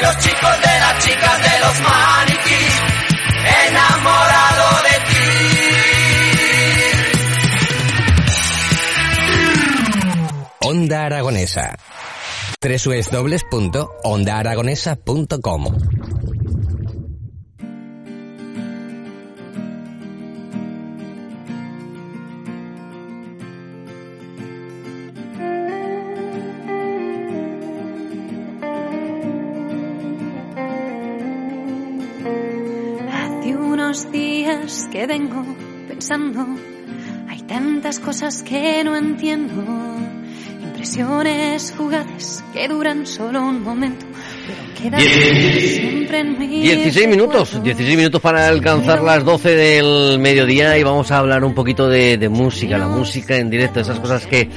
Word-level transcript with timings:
De 0.00 0.06
los 0.06 0.16
chicos, 0.16 0.56
de 0.62 0.80
las 0.80 1.04
chicas, 1.04 1.42
de 1.42 1.60
los 1.60 1.78
maniquís, 1.80 2.80
enamorado 3.68 4.82
de 4.82 4.94
ti. 5.10 5.26
Onda 10.60 11.04
Aragonesa. 11.04 11.76
www.ondaaragonesa.com 12.62 15.62
que 35.00 35.06
vengo 35.06 35.42
pensando, 35.88 36.46
hay 37.26 37.40
tantas 37.44 37.98
cosas 38.00 38.42
que 38.42 38.84
no 38.84 38.94
entiendo, 38.94 39.54
impresiones 40.62 41.72
fugaces 41.72 42.44
que 42.52 42.68
duran 42.68 43.06
solo 43.06 43.40
un 43.40 43.62
momento, 43.62 44.04
pero 44.46 44.74
quedan 44.74 45.00
siempre 45.00 46.18
en 46.18 46.38
mi 46.38 46.46
16 46.48 47.08
minutos, 47.08 47.62
16 47.62 47.96
minutos 47.96 48.20
para 48.20 48.46
alcanzar 48.46 49.02
las 49.02 49.24
12 49.24 49.54
del 49.54 50.18
mediodía 50.18 50.76
y 50.76 50.82
vamos 50.82 51.10
a 51.10 51.16
hablar 51.16 51.44
un 51.44 51.54
poquito 51.54 51.88
de, 51.88 52.18
de 52.18 52.28
música, 52.28 52.76
la 52.76 52.88
música 52.88 53.36
en 53.36 53.48
directo, 53.48 53.80
esas 53.80 54.00
cosas 54.00 54.26
que 54.26 54.50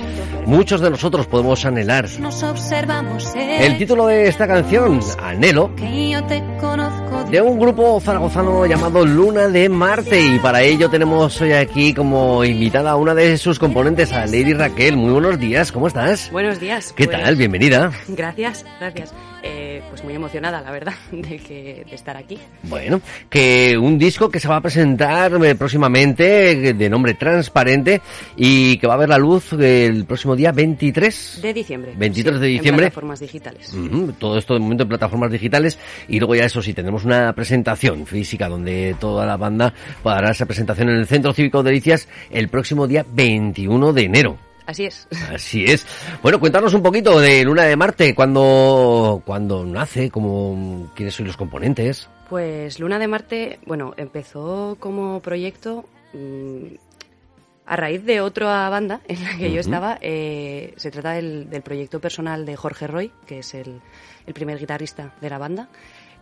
muchos 0.46 0.82
de 0.82 0.90
nosotros 0.90 1.26
podemos 1.26 1.64
anhelar. 1.64 2.10
Observamos 2.44 3.34
El 3.34 3.78
título 3.78 4.08
de 4.08 4.28
esta 4.28 4.46
canción, 4.46 5.00
Anhelo, 5.22 5.74
que 5.78 6.10
yo 6.10 6.22
te 6.26 6.44
conozco 6.60 7.03
de 7.34 7.42
un 7.42 7.58
grupo 7.58 8.00
zaragozano 8.00 8.64
llamado 8.68 9.04
Luna 9.04 9.48
de 9.48 9.68
Marte 9.68 10.22
y 10.22 10.38
para 10.38 10.62
ello 10.62 10.88
tenemos 10.92 11.42
hoy 11.42 11.54
aquí 11.54 11.92
como 11.92 12.46
invitada 12.46 12.92
a 12.92 12.96
una 12.96 13.16
de 13.16 13.40
sus 13.40 13.58
componentes, 13.58 14.14
a 14.14 14.28
Lady 14.28 14.54
Raquel. 14.54 14.98
Muy 14.98 15.12
buenos 15.14 15.40
días, 15.40 15.72
¿cómo 15.72 15.88
estás? 15.88 16.30
Buenos 16.32 16.60
días. 16.60 16.94
¿Qué 16.96 17.06
pues, 17.06 17.20
tal? 17.20 17.36
Bienvenida. 17.36 17.92
Gracias, 18.08 18.64
gracias. 18.80 19.16
Eh, 19.46 19.82
pues 19.90 20.02
muy 20.06 20.14
emocionada, 20.14 20.62
la 20.62 20.72
verdad, 20.72 20.94
de, 21.12 21.38
que, 21.38 21.86
de 21.88 21.96
estar 21.96 22.16
aquí. 22.16 22.40
Bueno, 22.64 23.02
que 23.30 23.78
un 23.78 23.98
disco 23.98 24.30
que 24.30 24.40
se 24.40 24.48
va 24.48 24.56
a 24.56 24.62
presentar 24.62 25.34
eh, 25.44 25.56
próximamente 25.56 26.70
eh, 26.70 26.74
de 26.74 26.90
nombre 26.90 27.14
Transparente 27.16 28.02
y 28.38 28.78
que 28.78 28.88
va 28.88 28.94
a 28.94 28.98
ver 28.98 29.10
la 29.10 29.18
luz 29.18 29.52
el 29.54 30.06
próximo 30.06 30.38
día 30.38 30.54
23 30.54 31.40
De 31.42 31.54
diciembre. 31.54 31.94
23 31.98 32.40
de 32.40 32.48
diciembre. 32.48 32.86
En 32.86 32.92
plataformas 32.92 33.20
digitales. 33.20 33.76
Todo 34.18 34.38
esto 34.38 34.54
de 34.54 34.62
momento 34.62 34.84
en 34.84 34.90
plataformas 34.90 35.32
digitales 35.32 35.78
y 36.08 36.20
luego 36.20 36.36
ya 36.36 36.46
eso 36.46 36.62
sí, 36.62 36.74
tendremos 36.74 37.04
una 37.04 37.34
presentación 37.34 38.06
física 38.06 38.48
donde 38.48 38.96
toda 38.98 39.26
la 39.26 39.36
banda 39.36 39.74
podrá 40.02 40.22
dar 40.22 40.32
esa 40.32 40.46
presentación 40.46 40.90
en 40.90 40.96
el 40.96 41.08
Centro 41.08 41.34
Cívico 41.34 41.62
de 41.62 41.72
Delicias 41.72 42.08
el 42.32 42.48
próximo 42.48 42.88
día 42.88 43.06
21 43.14 43.92
de 43.92 44.04
enero. 44.04 44.53
Así 44.66 44.86
es. 44.86 45.08
Así 45.32 45.66
es. 45.66 45.86
Bueno, 46.22 46.40
cuéntanos 46.40 46.74
un 46.74 46.82
poquito 46.82 47.20
de 47.20 47.44
Luna 47.44 47.64
de 47.64 47.76
Marte, 47.76 48.16
cuando, 48.16 49.22
cuando 49.26 49.66
nace, 49.66 50.10
como, 50.10 50.92
quiénes 50.96 51.14
son 51.16 51.28
los 51.28 51.36
componentes. 51.38 52.10
Pues 52.30 52.80
Luna 52.80 52.98
de 53.00 53.08
Marte, 53.08 53.60
bueno, 53.66 53.94
empezó 53.98 54.78
como 54.80 55.20
proyecto 55.22 55.86
mm, 56.14 56.76
a 57.66 57.76
raíz 57.76 58.04
de 58.06 58.22
otra 58.22 58.70
banda 58.70 59.02
en 59.08 59.24
la 59.24 59.38
que 59.38 59.52
yo 59.52 59.60
estaba. 59.60 59.98
eh, 60.02 60.74
se 60.78 60.92
trata 60.92 61.12
del, 61.12 61.50
del 61.50 61.62
proyecto 61.62 62.00
personal 62.00 62.46
de 62.46 62.56
Jorge 62.56 62.88
Roy, 62.88 63.12
que 63.26 63.40
es 63.40 63.54
el, 63.54 63.82
el 64.26 64.34
primer 64.34 64.60
guitarrista 64.60 65.14
de 65.20 65.30
la 65.30 65.38
banda. 65.38 65.70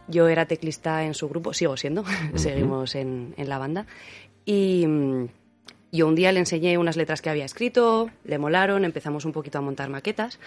Yo 0.07 0.27
era 0.27 0.45
teclista 0.47 1.03
en 1.05 1.13
su 1.13 1.29
grupo, 1.29 1.53
sigo 1.53 1.77
siendo, 1.77 2.03
seguimos 2.35 2.95
en, 2.95 3.35
en 3.37 3.47
la 3.49 3.59
banda. 3.59 3.85
Y 4.45 4.85
mm, 4.87 5.27
yo 5.91 6.07
un 6.07 6.15
día 6.15 6.31
le 6.31 6.39
enseñé 6.39 6.77
unas 6.77 6.97
letras 6.97 7.21
que 7.21 7.29
había 7.29 7.45
escrito, 7.45 8.09
le 8.23 8.37
molaron, 8.37 8.85
empezamos 8.85 9.25
un 9.25 9.31
poquito 9.31 9.57
a 9.57 9.61
montar 9.61 9.89
maquetas. 9.89 10.39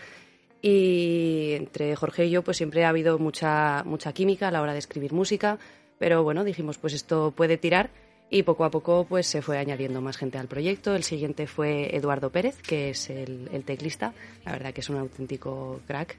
Y 0.63 1.53
entre 1.53 1.95
Jorge 1.95 2.27
y 2.27 2.31
yo, 2.31 2.43
pues 2.43 2.57
siempre 2.57 2.85
ha 2.85 2.89
habido 2.89 3.19
mucha, 3.19 3.83
mucha 3.85 4.13
química 4.15 4.49
a 4.49 4.51
la 4.51 4.63
hora 4.63 4.73
de 4.73 4.79
escribir 4.79 5.13
música, 5.13 5.59
pero 5.99 6.23
bueno, 6.23 6.43
dijimos, 6.43 6.79
pues 6.79 6.95
esto 6.95 7.33
puede 7.37 7.59
tirar 7.59 7.91
y 8.31 8.43
poco 8.43 8.65
a 8.65 8.71
poco 8.71 9.07
pues 9.09 9.27
se 9.27 9.43
fue 9.43 9.59
añadiendo 9.59 10.01
más 10.01 10.17
gente 10.17 10.39
al 10.39 10.49
proyecto. 10.49 10.95
El 10.95 11.05
siguiente 11.05 11.47
fue 11.47 11.95
Eduardo 11.95 12.31
Pérez, 12.31 12.57
que 12.63 12.91
es 12.91 13.11
el, 13.11 13.63
teclista, 13.65 14.15
la 14.45 14.53
verdad 14.53 14.73
que 14.73 14.81
es 14.81 14.89
un 14.89 14.97
auténtico 14.97 15.81
crack. 15.87 16.17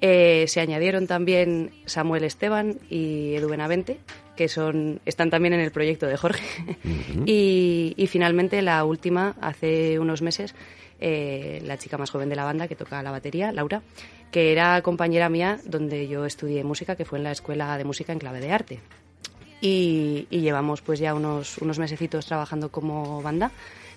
Eh, 0.00 0.46
se 0.48 0.60
añadieron 0.60 1.06
también 1.06 1.70
Samuel 1.86 2.24
Esteban 2.24 2.78
y 2.88 3.34
Edu 3.34 3.48
Benavente, 3.48 3.98
que 4.36 4.48
son, 4.48 5.00
están 5.04 5.30
también 5.30 5.54
en 5.54 5.60
el 5.60 5.70
proyecto 5.70 6.06
de 6.06 6.16
Jorge. 6.16 6.44
y, 7.26 7.94
y 7.96 8.06
finalmente 8.06 8.62
la 8.62 8.84
última, 8.84 9.36
hace 9.40 9.98
unos 9.98 10.22
meses, 10.22 10.54
eh, 11.04 11.60
la 11.64 11.78
chica 11.78 11.98
más 11.98 12.10
joven 12.10 12.28
de 12.28 12.36
la 12.36 12.44
banda 12.44 12.68
que 12.68 12.76
toca 12.76 13.02
la 13.02 13.10
batería, 13.10 13.50
Laura, 13.50 13.82
que 14.30 14.52
era 14.52 14.80
compañera 14.82 15.28
mía 15.28 15.58
donde 15.64 16.06
yo 16.06 16.24
estudié 16.24 16.62
música, 16.62 16.94
que 16.94 17.04
fue 17.04 17.18
en 17.18 17.24
la 17.24 17.32
Escuela 17.32 17.76
de 17.76 17.84
Música 17.84 18.12
en 18.12 18.20
Clave 18.20 18.40
de 18.40 18.52
Arte. 18.52 18.80
Y, 19.60 20.28
y 20.30 20.40
llevamos 20.40 20.80
pues 20.80 21.00
ya 21.00 21.14
unos, 21.14 21.58
unos 21.58 21.80
mesecitos 21.80 22.26
trabajando 22.26 22.70
como 22.70 23.20
banda. 23.20 23.50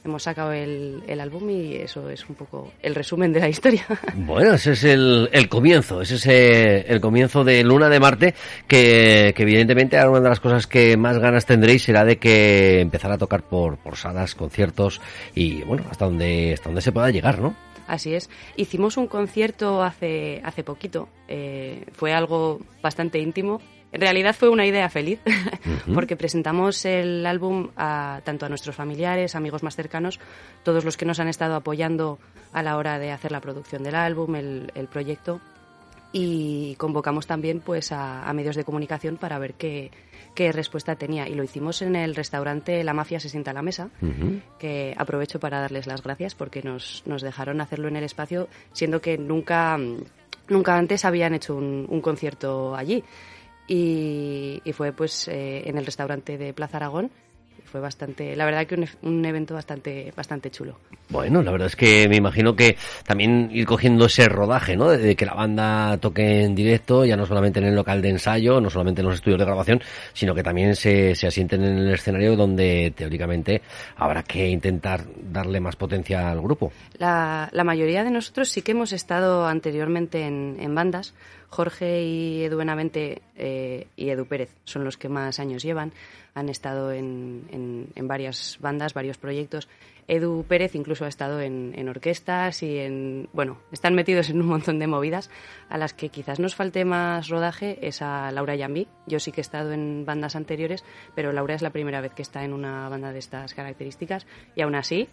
Hemos 0.06 0.22
sacado 0.22 0.54
el, 0.54 1.02
el 1.08 1.20
álbum 1.20 1.50
y 1.50 1.78
eso 1.78 2.12
es 2.12 2.30
un 2.30 2.36
poco 2.36 2.72
el 2.84 2.94
resumen 2.94 3.34
de 3.34 3.40
la 3.40 3.50
historia. 3.50 3.88
Bueno, 4.16 4.54
ese 4.54 4.74
es 4.74 4.84
el, 4.84 5.30
el 5.32 5.50
comienzo, 5.50 6.02
ese 6.02 6.16
es 6.16 6.28
eh, 6.28 6.86
el 6.88 7.02
comienzo 7.02 7.44
de 7.44 7.64
Luna 7.64 7.90
de 7.90 8.00
Marte, 8.00 8.36
que, 8.68 9.34
que 9.36 9.44
evidentemente 9.44 9.98
ahora 9.98 10.12
una 10.12 10.20
de 10.22 10.30
las 10.30 10.40
cosas 10.40 10.68
que 10.68 10.96
más 10.96 11.18
ganas 11.18 11.48
tendréis 11.48 11.84
será 11.84 12.06
de 12.06 12.18
que 12.18 12.82
empezar 12.82 13.12
a 13.12 13.18
tocar 13.18 13.42
por, 13.42 13.78
por 13.78 13.98
salas, 13.98 14.36
conciertos 14.36 15.02
y 15.34 15.64
bueno, 15.64 15.84
hasta 15.90 16.06
donde, 16.06 16.54
hasta 16.54 16.70
donde 16.70 16.82
se 16.82 16.92
pueda 16.92 17.10
llegar, 17.10 17.40
¿no? 17.40 17.56
Así 17.88 18.14
es. 18.14 18.30
Hicimos 18.56 18.98
un 18.98 19.08
concierto 19.08 19.84
hace, 19.84 20.42
hace 20.44 20.64
poquito. 20.64 21.10
Eh, 21.28 21.86
fue 21.94 22.14
algo 22.14 22.60
bastante 22.82 23.20
íntimo. 23.20 23.60
En 23.92 24.02
realidad 24.02 24.36
fue 24.36 24.50
una 24.50 24.66
idea 24.66 24.90
feliz, 24.90 25.20
porque 25.94 26.18
presentamos 26.18 26.84
el 26.86 27.26
álbum 27.26 27.70
a, 27.78 28.22
tanto 28.24 28.46
a 28.46 28.50
nuestros 28.50 28.76
familiares, 28.76 29.36
amigos 29.36 29.64
más 29.64 29.76
cercanos, 29.76 30.20
todos 30.64 30.84
los 30.84 30.98
que 30.98 31.06
nos 31.06 31.20
han 31.20 31.28
estado 31.28 31.56
apoyando 31.56 32.20
a 32.52 32.62
la 32.62 32.78
hora 32.78 33.00
de 33.00 33.12
hacer 33.12 33.32
la 33.32 33.42
producción 33.42 33.84
del 33.84 33.96
álbum, 33.96 34.36
el, 34.36 34.72
el 34.76 34.88
proyecto, 34.88 35.40
y 36.12 36.76
convocamos 36.76 37.28
también 37.28 37.60
pues 37.60 37.92
a, 37.92 38.24
a 38.24 38.34
medios 38.34 38.56
de 38.56 38.64
comunicación 38.64 39.18
para 39.18 39.38
ver 39.38 39.56
qué, 39.56 39.92
qué 40.36 40.52
respuesta 40.52 40.96
tenía. 40.96 41.28
Y 41.28 41.34
lo 41.34 41.44
hicimos 41.44 41.82
en 41.82 41.96
el 41.96 42.16
restaurante 42.16 42.84
La 42.84 42.94
Mafia 42.94 43.20
se 43.20 43.30
sienta 43.30 43.52
a 43.52 43.54
la 43.54 43.62
mesa, 43.62 43.90
que 44.60 44.94
aprovecho 44.98 45.40
para 45.40 45.60
darles 45.60 45.88
las 45.88 46.04
gracias 46.04 46.36
porque 46.36 46.62
nos, 46.62 47.04
nos 47.06 47.22
dejaron 47.22 47.62
hacerlo 47.62 47.88
en 47.88 47.96
el 47.96 48.04
espacio, 48.04 48.48
siendo 48.74 49.02
que 49.02 49.18
nunca, 49.18 49.78
nunca 50.48 50.78
antes 50.78 51.06
habían 51.06 51.34
hecho 51.34 51.56
un, 51.56 51.88
un 51.90 52.02
concierto 52.02 52.76
allí. 52.76 53.04
Y, 53.68 54.62
y 54.64 54.72
fue 54.74 54.94
pues 54.94 55.28
eh, 55.28 55.64
en 55.68 55.78
el 55.78 55.86
restaurante 55.86 56.38
de 56.38 56.54
Plaza 56.54 56.78
Aragón. 56.78 57.12
Fue 57.64 57.82
bastante, 57.82 58.36
la 58.36 58.46
verdad 58.46 58.68
que 58.68 58.76
un, 58.76 58.88
un 59.02 59.26
evento 59.26 59.54
bastante, 59.54 60.14
bastante 60.16 60.52
chulo. 60.52 60.78
Bueno, 61.10 61.42
la 61.42 61.52
verdad 61.52 61.66
es 61.66 61.76
que 61.76 62.08
me 62.08 62.16
imagino 62.16 62.56
que 62.56 62.78
también 63.06 63.50
ir 63.52 63.66
cogiendo 63.66 64.06
ese 64.06 64.30
rodaje, 64.30 64.78
¿no? 64.78 64.90
De, 64.90 64.98
de 65.00 65.16
que 65.16 65.26
la 65.26 65.34
banda 65.34 65.98
toque 65.98 66.44
en 66.44 66.56
directo, 66.56 67.04
ya 67.04 67.18
no 67.18 67.26
solamente 67.26 67.60
en 67.60 67.66
el 67.66 67.76
local 67.76 68.02
de 68.02 68.10
ensayo, 68.10 68.62
no 68.62 68.70
solamente 68.70 69.02
en 69.02 69.08
los 69.08 69.16
estudios 69.16 69.40
de 69.40 69.46
grabación, 69.46 69.82
sino 70.14 70.34
que 70.36 70.44
también 70.44 70.76
se, 70.76 71.16
se 71.16 71.28
asienten 71.28 71.66
en 71.66 71.78
el 71.80 71.94
escenario 71.94 72.38
donde 72.38 72.94
teóricamente 72.96 73.62
habrá 73.98 74.24
que 74.24 74.48
intentar 74.48 75.04
darle 75.24 75.60
más 75.60 75.76
potencia 75.76 76.30
al 76.32 76.42
grupo. 76.42 76.72
La, 76.98 77.50
la 77.52 77.64
mayoría 77.64 78.04
de 78.06 78.12
nosotros 78.12 78.48
sí 78.48 78.62
que 78.62 78.72
hemos 78.72 78.94
estado 78.94 79.48
anteriormente 79.48 80.22
en, 80.22 80.58
en 80.62 80.76
bandas, 80.76 81.14
Jorge 81.50 82.04
y 82.04 82.44
Edu 82.44 82.58
Benavente 82.58 83.22
eh, 83.36 83.88
y 83.96 84.10
Edu 84.10 84.26
Pérez 84.26 84.56
son 84.64 84.84
los 84.84 84.98
que 84.98 85.10
más 85.10 85.40
años 85.40 85.64
llevan. 85.64 85.94
Han 86.34 86.50
estado 86.50 86.92
en, 86.92 87.90
en, 87.96 88.08
varias 88.08 88.58
bandas, 88.60 88.94
varios 88.94 89.18
proyectos. 89.18 89.70
Edu 90.08 90.44
Pérez 90.44 90.76
incluso 90.76 91.06
ha 91.06 91.08
estado 91.08 91.40
en, 91.40 91.74
en, 91.76 91.88
orquestas 91.88 92.62
y 92.62 92.78
en. 92.78 93.30
Bueno, 93.32 93.58
están 93.72 93.96
metidos 93.96 94.30
en 94.30 94.42
un 94.42 94.48
montón 94.48 94.78
de 94.78 94.88
movidas 94.88 95.30
a 95.70 95.78
las 95.78 95.94
que 95.94 96.10
quizás 96.10 96.40
nos 96.40 96.56
falte 96.56 96.84
más 96.84 97.30
rodaje 97.30 97.80
es 97.82 98.02
a 98.02 98.32
Laura 98.32 98.56
Yambi. 98.56 98.88
Yo 99.08 99.20
sí 99.20 99.32
que 99.32 99.40
he 99.40 99.42
estado 99.42 99.72
en 99.72 100.06
bandas 100.06 100.36
anteriores, 100.36 100.84
pero 101.16 101.32
Laura 101.32 101.56
es 101.56 101.62
la 101.62 101.72
primera 101.72 102.02
vez 102.02 102.14
que 102.14 102.22
está 102.22 102.44
en 102.44 102.54
una 102.54 102.90
banda 102.90 103.14
de 103.14 103.20
estas 103.20 103.54
características 103.54 104.28
y 104.56 104.62
aún 104.62 104.76
así. 104.76 105.08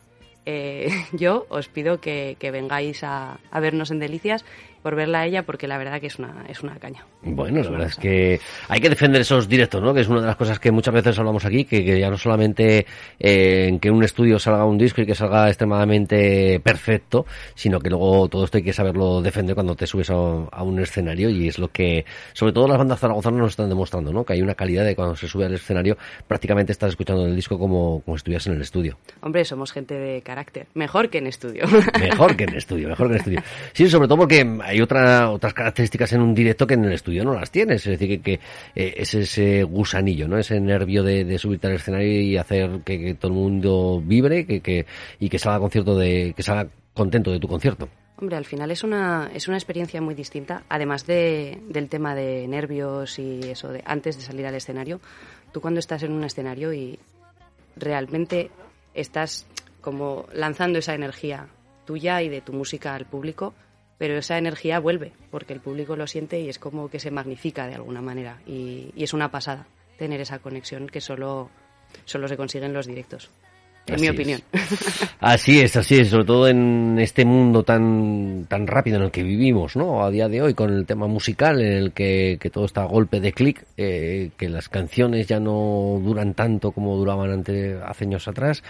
Eh, 0.44 0.88
yo 1.12 1.46
os 1.50 1.69
pido 1.69 2.00
que, 2.00 2.37
vengáis 2.40 3.05
a 3.05 3.38
vernos 3.52 3.93
en 3.93 4.00
Delicias 4.00 4.44
por 4.82 4.96
verla 4.96 5.20
a 5.20 5.26
ella 5.26 5.43
porque 5.44 5.67
la 5.67 5.79
verdad 5.79 6.00
que 6.00 6.08
es 6.08 6.19
una, 6.19 6.44
es 6.49 6.62
una 6.62 6.76
caña. 6.79 7.06
Bueno, 7.23 7.62
la 7.62 7.70
verdad 7.70 7.88
es 7.88 7.96
que 7.96 8.40
hay 8.69 8.81
que 8.81 8.88
defender 8.88 9.20
esos 9.20 9.49
directos, 9.49 9.82
¿no? 9.82 9.94
Que 9.94 10.00
es 10.00 10.08
una 10.08 10.20
de 10.20 10.26
las 10.26 10.37
cosas 10.37 10.58
que 10.58 10.70
muchas 10.70 10.94
veces 10.94 11.19
hablamos 11.19 11.44
aquí, 11.44 11.64
que, 11.64 11.84
que 11.84 12.00
ya 12.00 12.11
no 12.11 12.19
solamente 12.19 12.87
eh, 13.19 13.67
en 13.69 13.79
que 13.79 13.90
un 13.90 14.02
estudio 14.02 14.38
salga 14.38 14.64
un 14.64 14.79
disco 14.79 15.00
y 15.00 15.06
que 15.06 15.14
salga 15.14 15.49
extremadamente 15.49 16.61
perfecto, 16.61 17.26
sino 17.55 17.79
que 17.79 17.90
luego 17.90 18.29
todo 18.29 18.44
esto 18.44 18.58
hay 18.58 18.64
que 18.64 18.73
saberlo 18.73 19.23
defender 19.23 19.55
cuando 19.55 19.75
te 19.75 19.87
subes 19.87 20.11
a, 20.11 20.14
a 20.14 20.62
un 20.62 20.81
escenario 20.81 21.31
y 21.31 21.49
es 21.49 21.58
lo 21.58 21.69
que, 21.69 22.05
sobre 22.32 22.52
todo 22.52 22.69
las 22.69 22.79
bandas 22.79 23.00
zaragozanas 23.00 23.40
nos 23.40 23.50
están 23.50 23.69
demostrando, 23.69 24.12
¿no? 24.12 24.25
Que 24.25 24.34
hay 24.34 24.43
una 24.43 24.55
calidad 24.55 24.84
de 24.84 24.96
cuando 24.96 25.17
se 25.17 25.29
sube 25.29 25.46
al 25.46 25.55
escenario 25.55 25.96
prácticamente 26.26 26.73
estás 26.73 26.90
escuchando 26.90 27.26
el 27.26 27.37
disco 27.37 27.58
como, 27.58 28.02
como 28.05 28.17
estuvieras 28.17 28.46
en 28.46 28.55
el 28.55 28.62
estudio. 28.62 28.99
Hombre, 29.20 29.44
somos 29.44 29.73
gente 29.73 29.94
de 29.94 30.23
carácter. 30.23 30.67
Mejor 30.75 31.08
que 31.08 31.19
en 31.19 31.26
estudio. 31.26 31.64
Mejor 32.00 32.37
que 32.37 32.44
en 32.44 32.55
estudio, 32.55 32.88
mejor 32.88 33.08
que 33.08 33.14
en 33.14 33.19
estudio. 33.19 33.43
Sí, 33.73 33.88
sobre 33.88 34.08
todo 34.08 34.19
porque 34.19 34.44
hay 34.73 34.81
otra, 34.81 35.31
otras 35.31 35.53
características 35.53 36.13
en 36.15 36.23
un 36.23 36.35
directo 36.35 36.67
que 36.67 36.75
en 36.75 36.85
el 36.85 36.93
estudio 36.93 37.25
no 37.25 37.35
las 37.35 37.51
tienes. 37.51 37.87
Es 37.87 37.99
decir, 37.99 38.23
que, 38.23 38.23
que 38.23 38.41
eh, 38.75 38.95
es 38.97 39.15
ese 39.15 39.63
gusanillo, 39.65 40.29
¿no? 40.29 40.39
Ese 40.39 40.61
nervio 40.61 41.03
de, 41.03 41.25
de, 41.25 41.39
subirte 41.39 41.67
al 41.67 41.75
escenario 41.75 42.21
y 42.23 42.37
hacer 42.37 42.81
que, 42.85 43.15
todo 43.15 43.33
el 43.33 43.39
mundo 43.39 44.03
vibre 44.05 44.47
que, 44.47 44.61
que, 44.61 44.87
y 45.21 45.29
que 45.29 45.39
salga 45.39 45.61
concierto 45.61 45.97
de, 45.97 46.33
que 46.35 46.43
salga 46.43 46.69
contento 46.95 47.31
de 47.31 47.39
tu 47.39 47.49
concierto. 47.49 47.89
Hombre, 48.17 48.37
al 48.37 48.45
final 48.45 48.71
es 48.71 48.83
una, 48.83 49.31
es 49.35 49.49
una 49.49 49.57
experiencia 49.57 50.01
muy 50.01 50.15
distinta, 50.15 50.63
además 50.69 51.07
de, 51.07 51.61
del 51.69 51.89
tema 51.89 52.15
de 52.15 52.47
nervios 52.49 53.19
y 53.19 53.41
eso 53.51 53.69
de 53.69 53.83
antes 53.85 54.17
de 54.17 54.23
salir 54.23 54.47
al 54.47 54.55
escenario. 54.55 55.01
Tú 55.53 55.61
cuando 55.61 55.81
estás 55.81 56.03
en 56.03 56.13
un 56.13 56.25
escenario 56.25 56.73
y 56.73 56.99
realmente 57.77 58.51
estás 58.95 59.47
como 59.81 60.27
lanzando 60.33 60.79
esa 60.79 60.95
energía 60.95 61.49
tuya 61.85 62.23
y 62.23 62.29
de 62.29 62.41
tu 62.41 62.53
música 62.53 62.95
al 62.95 63.07
público, 63.07 63.55
pero 64.03 64.19
esa 64.19 64.37
energía 64.37 64.81
vuelve, 64.81 65.13
porque 65.31 65.53
el 65.53 65.61
público 65.61 65.95
lo 65.95 66.09
siente 66.09 66.41
y 66.41 66.49
es 66.49 66.59
como 66.59 66.89
que 66.89 66.99
se 66.99 67.13
magnifica 67.13 67.69
de 67.69 67.77
alguna 67.77 68.03
manera. 68.03 68.41
Y, 68.49 68.91
y 68.97 69.05
es 69.05 69.15
una 69.15 69.31
pasada 69.31 69.65
tener 69.97 70.21
esa 70.21 70.41
conexión 70.41 70.89
que 70.89 71.01
solo, 71.01 71.51
solo 72.05 72.27
se 72.27 72.37
consigue 72.37 72.67
en 72.67 72.73
los 72.73 72.89
directos. 72.89 73.31
En 73.87 73.95
así 73.95 74.03
mi 74.03 74.09
opinión. 74.09 74.41
Es. 74.51 75.11
Así 75.21 75.61
es, 75.61 75.77
así 75.77 76.01
es, 76.01 76.09
sobre 76.09 76.25
todo 76.25 76.49
en 76.49 76.99
este 76.99 77.25
mundo 77.25 77.63
tan 77.63 78.47
tan 78.49 78.67
rápido 78.67 78.97
en 78.97 79.05
el 79.05 79.11
que 79.13 79.23
vivimos, 79.23 79.77
¿no? 79.77 80.05
A 80.05 80.11
día 80.11 80.29
de 80.29 80.43
hoy, 80.43 80.55
con 80.55 80.73
el 80.73 80.85
tema 80.85 81.07
musical, 81.07 81.61
en 81.61 81.73
el 81.73 81.93
que, 81.93 82.39
que 82.41 82.51
todo 82.51 82.65
está 82.65 82.83
a 82.83 82.87
golpe 82.87 83.21
de 83.21 83.33
clic, 83.33 83.65
eh, 83.77 84.31
que 84.37 84.49
las 84.49 84.69
canciones 84.69 85.29
ya 85.29 85.39
no 85.39 86.01
duran 86.03 86.35
tanto 86.35 86.73
como 86.73 86.97
duraban 86.97 87.31
antes, 87.31 87.81
hace 87.85 88.05
años 88.05 88.27
atrás, 88.27 88.65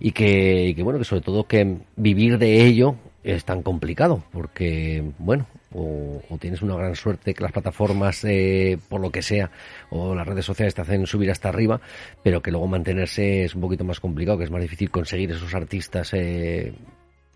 y 0.00 0.10
que, 0.10 0.66
y 0.66 0.74
que 0.74 0.82
bueno, 0.82 0.98
que 0.98 1.04
sobre 1.04 1.22
todo 1.22 1.44
que 1.44 1.78
vivir 1.96 2.38
de 2.38 2.64
ello 2.66 2.96
es 3.24 3.44
tan 3.44 3.62
complicado, 3.62 4.22
porque, 4.32 5.02
bueno, 5.18 5.46
o, 5.72 6.20
tienes 6.40 6.62
una 6.62 6.76
gran 6.76 6.94
suerte 6.96 7.34
que 7.34 7.42
las 7.42 7.52
plataformas, 7.52 8.24
eh, 8.24 8.78
por 8.88 9.00
lo 9.00 9.10
que 9.10 9.22
sea, 9.22 9.50
o 9.90 10.14
las 10.14 10.26
redes 10.26 10.44
sociales 10.44 10.74
te 10.74 10.82
hacen 10.82 11.06
subir 11.06 11.30
hasta 11.30 11.48
arriba, 11.48 11.80
pero 12.22 12.42
que 12.42 12.50
luego 12.50 12.66
mantenerse 12.66 13.44
es 13.44 13.54
un 13.54 13.60
poquito 13.60 13.84
más 13.84 14.00
complicado, 14.00 14.38
que 14.38 14.44
es 14.44 14.50
más 14.50 14.62
difícil 14.62 14.90
conseguir 14.90 15.30
esos 15.30 15.54
artistas 15.54 16.12
eh, 16.14 16.74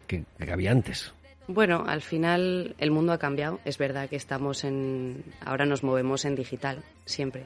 que, 0.06 0.24
que 0.38 0.52
había 0.52 0.72
antes. 0.72 1.12
Bueno, 1.48 1.84
al 1.86 2.02
final 2.02 2.74
el 2.78 2.90
mundo 2.90 3.12
ha 3.12 3.18
cambiado. 3.18 3.60
Es 3.64 3.78
verdad 3.78 4.08
que 4.08 4.16
estamos 4.16 4.64
en. 4.64 5.22
Ahora 5.44 5.64
nos 5.64 5.84
movemos 5.84 6.24
en 6.24 6.34
digital, 6.34 6.82
siempre. 7.04 7.44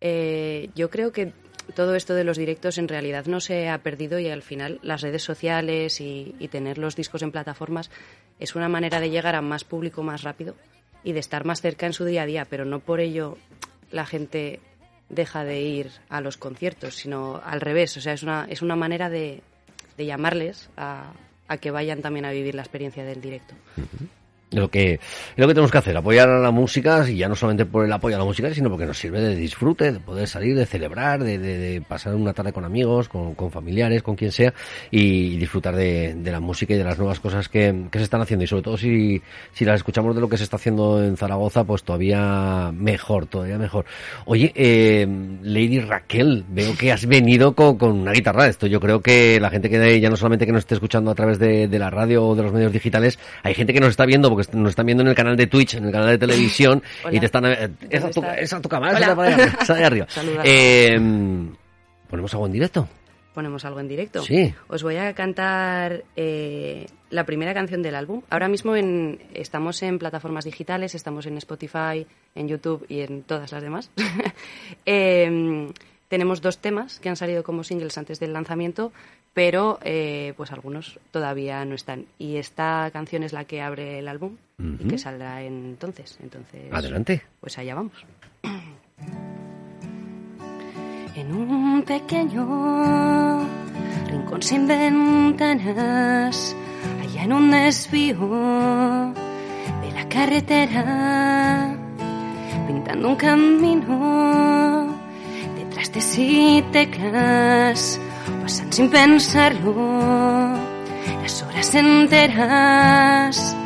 Eh, 0.00 0.70
yo 0.74 0.88
creo 0.90 1.12
que 1.12 1.32
todo 1.74 1.94
esto 1.94 2.14
de 2.14 2.24
los 2.24 2.36
directos 2.36 2.78
en 2.78 2.88
realidad 2.88 3.26
no 3.26 3.40
se 3.40 3.68
ha 3.68 3.78
perdido 3.78 4.18
y 4.18 4.28
al 4.28 4.42
final 4.42 4.80
las 4.82 5.00
redes 5.00 5.22
sociales 5.22 6.00
y, 6.00 6.34
tener 6.50 6.78
los 6.78 6.94
discos 6.94 7.22
en 7.22 7.32
plataformas 7.32 7.90
es 8.38 8.54
una 8.54 8.68
manera 8.68 9.00
de 9.00 9.10
llegar 9.10 9.34
a 9.34 9.40
más 9.40 9.64
público 9.64 10.02
más 10.02 10.22
rápido 10.22 10.54
y 11.02 11.12
de 11.12 11.20
estar 11.20 11.44
más 11.44 11.60
cerca 11.60 11.86
en 11.86 11.92
su 11.92 12.04
día 12.04 12.22
a 12.22 12.26
día, 12.26 12.44
pero 12.44 12.64
no 12.64 12.80
por 12.80 13.00
ello 13.00 13.38
la 13.90 14.06
gente 14.06 14.60
deja 15.08 15.44
de 15.44 15.60
ir 15.60 15.90
a 16.08 16.20
los 16.20 16.36
conciertos, 16.36 16.96
sino 16.96 17.40
al 17.44 17.60
revés. 17.60 17.96
O 17.96 18.00
sea, 18.00 18.12
es 18.12 18.22
una, 18.22 18.46
es 18.48 18.62
una 18.62 18.76
manera 18.76 19.10
de, 19.10 19.42
de 19.96 20.06
llamarles 20.06 20.70
a, 20.76 21.12
a, 21.48 21.56
que 21.58 21.70
vayan 21.70 22.02
también 22.02 22.24
a 22.24 22.30
vivir 22.30 22.54
la 22.54 22.62
experiencia 22.62 23.04
del 23.04 23.20
directo. 23.20 23.54
Lo 24.54 24.68
que 24.70 25.00
lo 25.36 25.46
que 25.46 25.54
tenemos 25.54 25.70
que 25.70 25.78
hacer, 25.78 25.96
apoyar 25.96 26.28
a 26.28 26.38
la 26.38 26.50
música, 26.50 27.08
y 27.08 27.16
ya 27.16 27.28
no 27.28 27.34
solamente 27.34 27.66
por 27.66 27.84
el 27.84 27.92
apoyo 27.92 28.16
a 28.16 28.18
la 28.18 28.24
música, 28.24 28.52
sino 28.54 28.70
porque 28.70 28.86
nos 28.86 28.98
sirve 28.98 29.20
de 29.20 29.34
disfrute, 29.34 29.92
de 29.92 30.00
poder 30.00 30.28
salir, 30.28 30.56
de 30.56 30.66
celebrar, 30.66 31.22
de, 31.22 31.38
de, 31.38 31.58
de 31.58 31.80
pasar 31.80 32.14
una 32.14 32.32
tarde 32.32 32.52
con 32.52 32.64
amigos, 32.64 33.08
con, 33.08 33.34
con, 33.34 33.50
familiares, 33.50 34.02
con 34.02 34.16
quien 34.16 34.32
sea, 34.32 34.54
y 34.90 35.36
disfrutar 35.36 35.74
de, 35.74 36.14
de, 36.14 36.32
la 36.32 36.40
música 36.40 36.74
y 36.74 36.78
de 36.78 36.84
las 36.84 36.98
nuevas 36.98 37.20
cosas 37.20 37.48
que, 37.48 37.86
que, 37.90 37.98
se 37.98 38.04
están 38.04 38.20
haciendo. 38.20 38.44
Y 38.44 38.48
sobre 38.48 38.62
todo 38.62 38.76
si, 38.76 39.20
si 39.52 39.64
las 39.64 39.76
escuchamos 39.76 40.14
de 40.14 40.20
lo 40.20 40.28
que 40.28 40.36
se 40.36 40.44
está 40.44 40.56
haciendo 40.56 41.02
en 41.02 41.16
Zaragoza, 41.16 41.64
pues 41.64 41.82
todavía 41.82 42.70
mejor, 42.72 43.26
todavía 43.26 43.58
mejor. 43.58 43.84
Oye, 44.26 44.52
eh, 44.54 45.06
Lady 45.42 45.80
Raquel, 45.80 46.44
veo 46.48 46.76
que 46.76 46.92
has 46.92 47.06
venido 47.06 47.54
con, 47.54 47.76
con, 47.76 47.92
una 47.92 48.12
guitarra. 48.12 48.46
Esto 48.46 48.66
yo 48.66 48.80
creo 48.80 49.00
que 49.00 49.40
la 49.40 49.50
gente 49.50 49.68
que 49.68 50.00
ya 50.00 50.10
no 50.10 50.16
solamente 50.16 50.46
que 50.46 50.52
nos 50.52 50.60
esté 50.60 50.74
escuchando 50.74 51.10
a 51.10 51.14
través 51.14 51.38
de, 51.38 51.68
de 51.68 51.78
la 51.78 51.90
radio 51.90 52.26
o 52.26 52.34
de 52.34 52.42
los 52.42 52.52
medios 52.52 52.72
digitales, 52.72 53.18
hay 53.42 53.54
gente 53.54 53.72
que 53.72 53.80
nos 53.80 53.90
está 53.90 54.06
viendo 54.06 54.28
porque 54.28 54.42
nos 54.52 54.70
están 54.70 54.86
viendo 54.86 55.02
en 55.02 55.08
el 55.08 55.14
canal 55.14 55.36
de 55.36 55.46
Twitch, 55.46 55.74
en 55.74 55.84
el 55.86 55.92
canal 55.92 56.08
de 56.10 56.18
televisión, 56.18 56.82
Hola. 57.04 57.16
y 57.16 57.20
te 57.20 57.26
están... 57.26 57.44
Eh, 57.46 57.70
esa, 57.90 58.10
tu, 58.10 58.22
esa 58.24 58.60
tu 58.60 58.68
cámara, 58.68 58.98
esa 58.98 59.16
para 59.16 59.34
allá, 59.34 59.56
esa 59.60 59.74
de 59.74 59.84
arriba. 59.84 60.06
eh, 60.44 60.98
¿Ponemos 62.08 62.32
algo 62.34 62.46
en 62.46 62.52
directo? 62.52 62.88
Ponemos 63.34 63.64
algo 63.64 63.80
en 63.80 63.88
directo. 63.88 64.22
Sí. 64.22 64.54
Os 64.68 64.84
voy 64.84 64.96
a 64.96 65.12
cantar 65.12 66.04
eh, 66.14 66.86
la 67.10 67.24
primera 67.24 67.52
canción 67.52 67.82
del 67.82 67.96
álbum. 67.96 68.22
Ahora 68.30 68.46
mismo 68.48 68.76
en, 68.76 69.20
estamos 69.34 69.82
en 69.82 69.98
plataformas 69.98 70.44
digitales, 70.44 70.94
estamos 70.94 71.26
en 71.26 71.36
Spotify, 71.38 72.06
en 72.36 72.46
YouTube 72.46 72.86
y 72.88 73.00
en 73.00 73.24
todas 73.24 73.50
las 73.50 73.60
demás. 73.60 73.90
eh, 74.86 75.68
tenemos 76.14 76.40
dos 76.40 76.58
temas 76.58 77.00
que 77.00 77.08
han 77.08 77.16
salido 77.16 77.42
como 77.42 77.64
singles 77.64 77.98
antes 77.98 78.20
del 78.20 78.32
lanzamiento, 78.32 78.92
pero 79.32 79.80
eh, 79.82 80.32
pues 80.36 80.52
algunos 80.52 81.00
todavía 81.10 81.64
no 81.64 81.74
están. 81.74 82.06
Y 82.20 82.36
esta 82.36 82.88
canción 82.92 83.24
es 83.24 83.32
la 83.32 83.46
que 83.46 83.60
abre 83.60 83.98
el 83.98 84.06
álbum 84.06 84.36
uh 84.60 84.62
-huh. 84.62 84.84
y 84.84 84.86
que 84.86 84.96
saldrá 84.96 85.42
entonces. 85.42 86.16
Entonces, 86.22 86.72
adelante. 86.72 87.20
Pues 87.40 87.58
allá 87.58 87.74
vamos. 87.74 88.06
En 91.16 91.32
un 91.32 91.82
pequeño 91.82 93.48
rincón 94.06 94.42
sin 94.42 94.66
ventanas, 94.66 96.56
allá 97.02 97.22
en 97.22 97.32
un 97.32 97.50
desvío 97.52 98.18
de 99.82 99.92
la 99.92 100.08
carretera, 100.08 101.76
pintando 102.66 103.08
un 103.10 103.16
camino 103.16 104.63
de 105.94 106.00
trastes 106.00 106.18
y 106.18 106.62
teclas 106.72 108.00
pasan 108.42 108.72
sin 108.72 108.90
pensarlo. 108.90 110.54
Las 111.22 111.42
horas 111.42 111.74
enteras. 111.74 113.56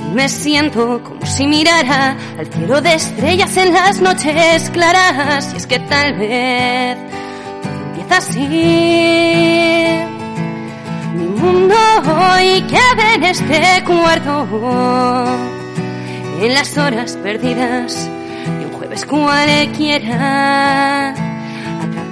Y 0.00 0.04
me 0.14 0.28
siento 0.28 1.02
como 1.02 1.24
si 1.26 1.46
mirara 1.46 2.16
al 2.38 2.46
cielo 2.46 2.80
de 2.80 2.94
estrellas 2.94 3.56
en 3.56 3.72
las 3.72 4.00
noches 4.00 4.70
claras. 4.70 5.52
Y 5.54 5.56
es 5.56 5.66
que 5.66 5.78
tal 5.80 6.14
vez 6.18 6.96
todo 7.62 7.72
empieza 7.86 8.16
así. 8.18 8.46
Mi 11.14 11.26
mundo 11.26 11.74
hoy 11.74 12.62
queda 12.62 13.14
en 13.14 13.24
este 13.24 13.82
cuarto. 13.84 14.46
En 16.40 16.52
las 16.54 16.76
horas 16.76 17.16
perdidas 17.22 18.10
de 18.58 18.66
un 18.66 18.72
jueves 18.72 19.06
cualquiera 19.06 20.46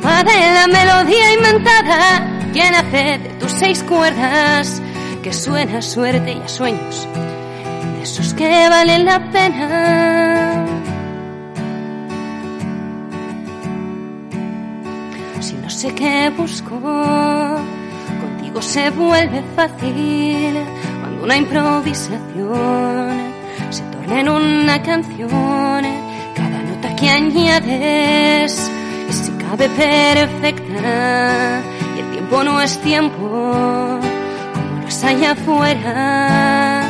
de 0.05 0.53
la 0.53 0.67
melodía 0.67 1.33
inventada 1.33 2.51
que 2.53 2.71
nace 2.71 3.19
de 3.19 3.29
tus 3.41 3.53
seis 3.53 3.83
cuerdas, 3.83 4.83
que 5.23 5.33
suena 5.33 5.79
a 5.79 5.83
suerte 5.83 6.33
y 6.33 6.41
a 6.41 6.49
sueños, 6.49 7.09
esos 8.03 8.35
que 8.35 8.69
valen 8.69 9.07
la 9.07 9.31
pena. 9.31 10.67
Si 15.41 15.55
no 15.55 15.71
sé 15.71 15.95
qué 15.95 16.31
busco, 16.37 16.81
contigo 18.21 18.61
se 18.61 18.91
vuelve 18.91 19.43
fácil 19.57 20.55
cuando 21.01 21.25
una 21.25 21.37
improvisación 21.39 23.33
se 23.71 23.83
torna 23.85 24.21
en 24.21 24.29
una 24.29 24.83
canción. 24.83 25.83
Cada 26.35 26.63
nota 26.63 26.95
que 26.95 27.09
añades 27.09 28.71
cabe 29.51 29.69
perfecta 29.69 31.63
y 31.97 32.01
el 32.01 32.11
tiempo 32.13 32.45
no 32.45 32.61
es 32.61 32.81
tiempo 32.81 33.19
como 33.19 34.83
los 34.83 35.05
hay 35.05 35.25
afuera. 35.25 36.83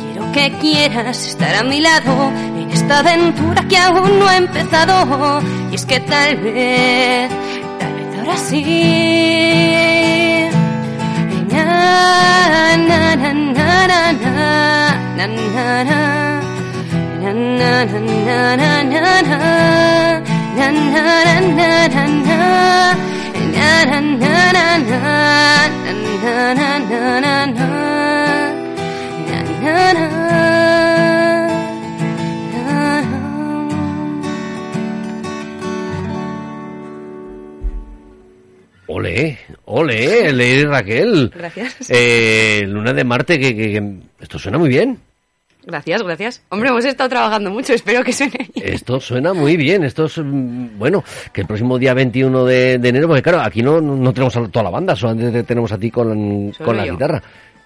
Quiero 0.00 0.32
que 0.32 0.52
quieras 0.58 1.26
estar 1.26 1.54
a 1.54 1.62
mi 1.62 1.80
lado 1.80 2.32
en 2.58 2.70
esta 2.70 2.98
aventura 3.00 3.62
que 3.68 3.76
aún 3.78 4.18
no 4.18 4.26
ha 4.28 4.36
empezado 4.36 5.40
y 5.70 5.74
es 5.74 5.84
que 5.86 6.00
tal 6.00 6.36
vez, 6.36 7.30
tal 7.78 7.92
vez 7.94 8.18
ahora 8.18 8.36
sí. 8.36 8.62
Na, 11.52 12.76
na, 12.76 13.16
na, 13.16 13.32
na, 13.34 13.86
na, 13.86 14.12
na, 14.12 14.96
na, 15.16 15.26
na, 15.26 15.84
na. 15.84 16.40
Na, 17.22 17.32
na, 17.32 17.86
na, 18.56 18.56
na, 18.56 19.22
na, 19.22 19.53
Ole, 38.86 39.38
ole, 39.64 40.32
Lady 40.32 40.64
Raquel. 40.64 41.30
Gracias. 41.34 41.90
Eh, 41.90 42.64
Luna 42.68 42.92
de 42.92 43.04
Marte, 43.04 43.38
que, 43.38 43.56
que- 43.56 43.72
que- 43.72 43.94
esto 44.20 44.38
suena 44.38 44.58
muy 44.58 44.68
bien. 44.68 44.98
Gracias, 45.66 46.02
gracias. 46.02 46.42
Hombre, 46.50 46.68
hemos 46.68 46.84
estado 46.84 47.08
trabajando 47.08 47.50
mucho, 47.50 47.72
espero 47.72 48.04
que 48.04 48.12
suene 48.12 48.48
bien. 48.54 48.74
Esto 48.74 49.00
suena 49.00 49.32
muy 49.32 49.56
bien. 49.56 49.82
Esto 49.84 50.04
es, 50.04 50.18
mm, 50.18 50.78
bueno, 50.78 51.02
que 51.32 51.40
el 51.42 51.46
próximo 51.46 51.78
día 51.78 51.94
21 51.94 52.44
de, 52.44 52.78
de 52.78 52.88
enero, 52.88 53.06
porque 53.08 53.22
claro, 53.22 53.40
aquí 53.40 53.62
no, 53.62 53.80
no, 53.80 54.12
tenemos 54.12 54.36
a 54.36 54.46
toda 54.48 54.62
la 54.64 54.70
banda, 54.70 54.94
solamente 54.94 55.30
te 55.32 55.42
tenemos 55.44 55.72
a 55.72 55.78
ti 55.78 55.90
con, 55.90 56.52
con 56.52 56.76
la 56.76 56.84
yo. 56.86 56.92
guitarra. 56.92 57.22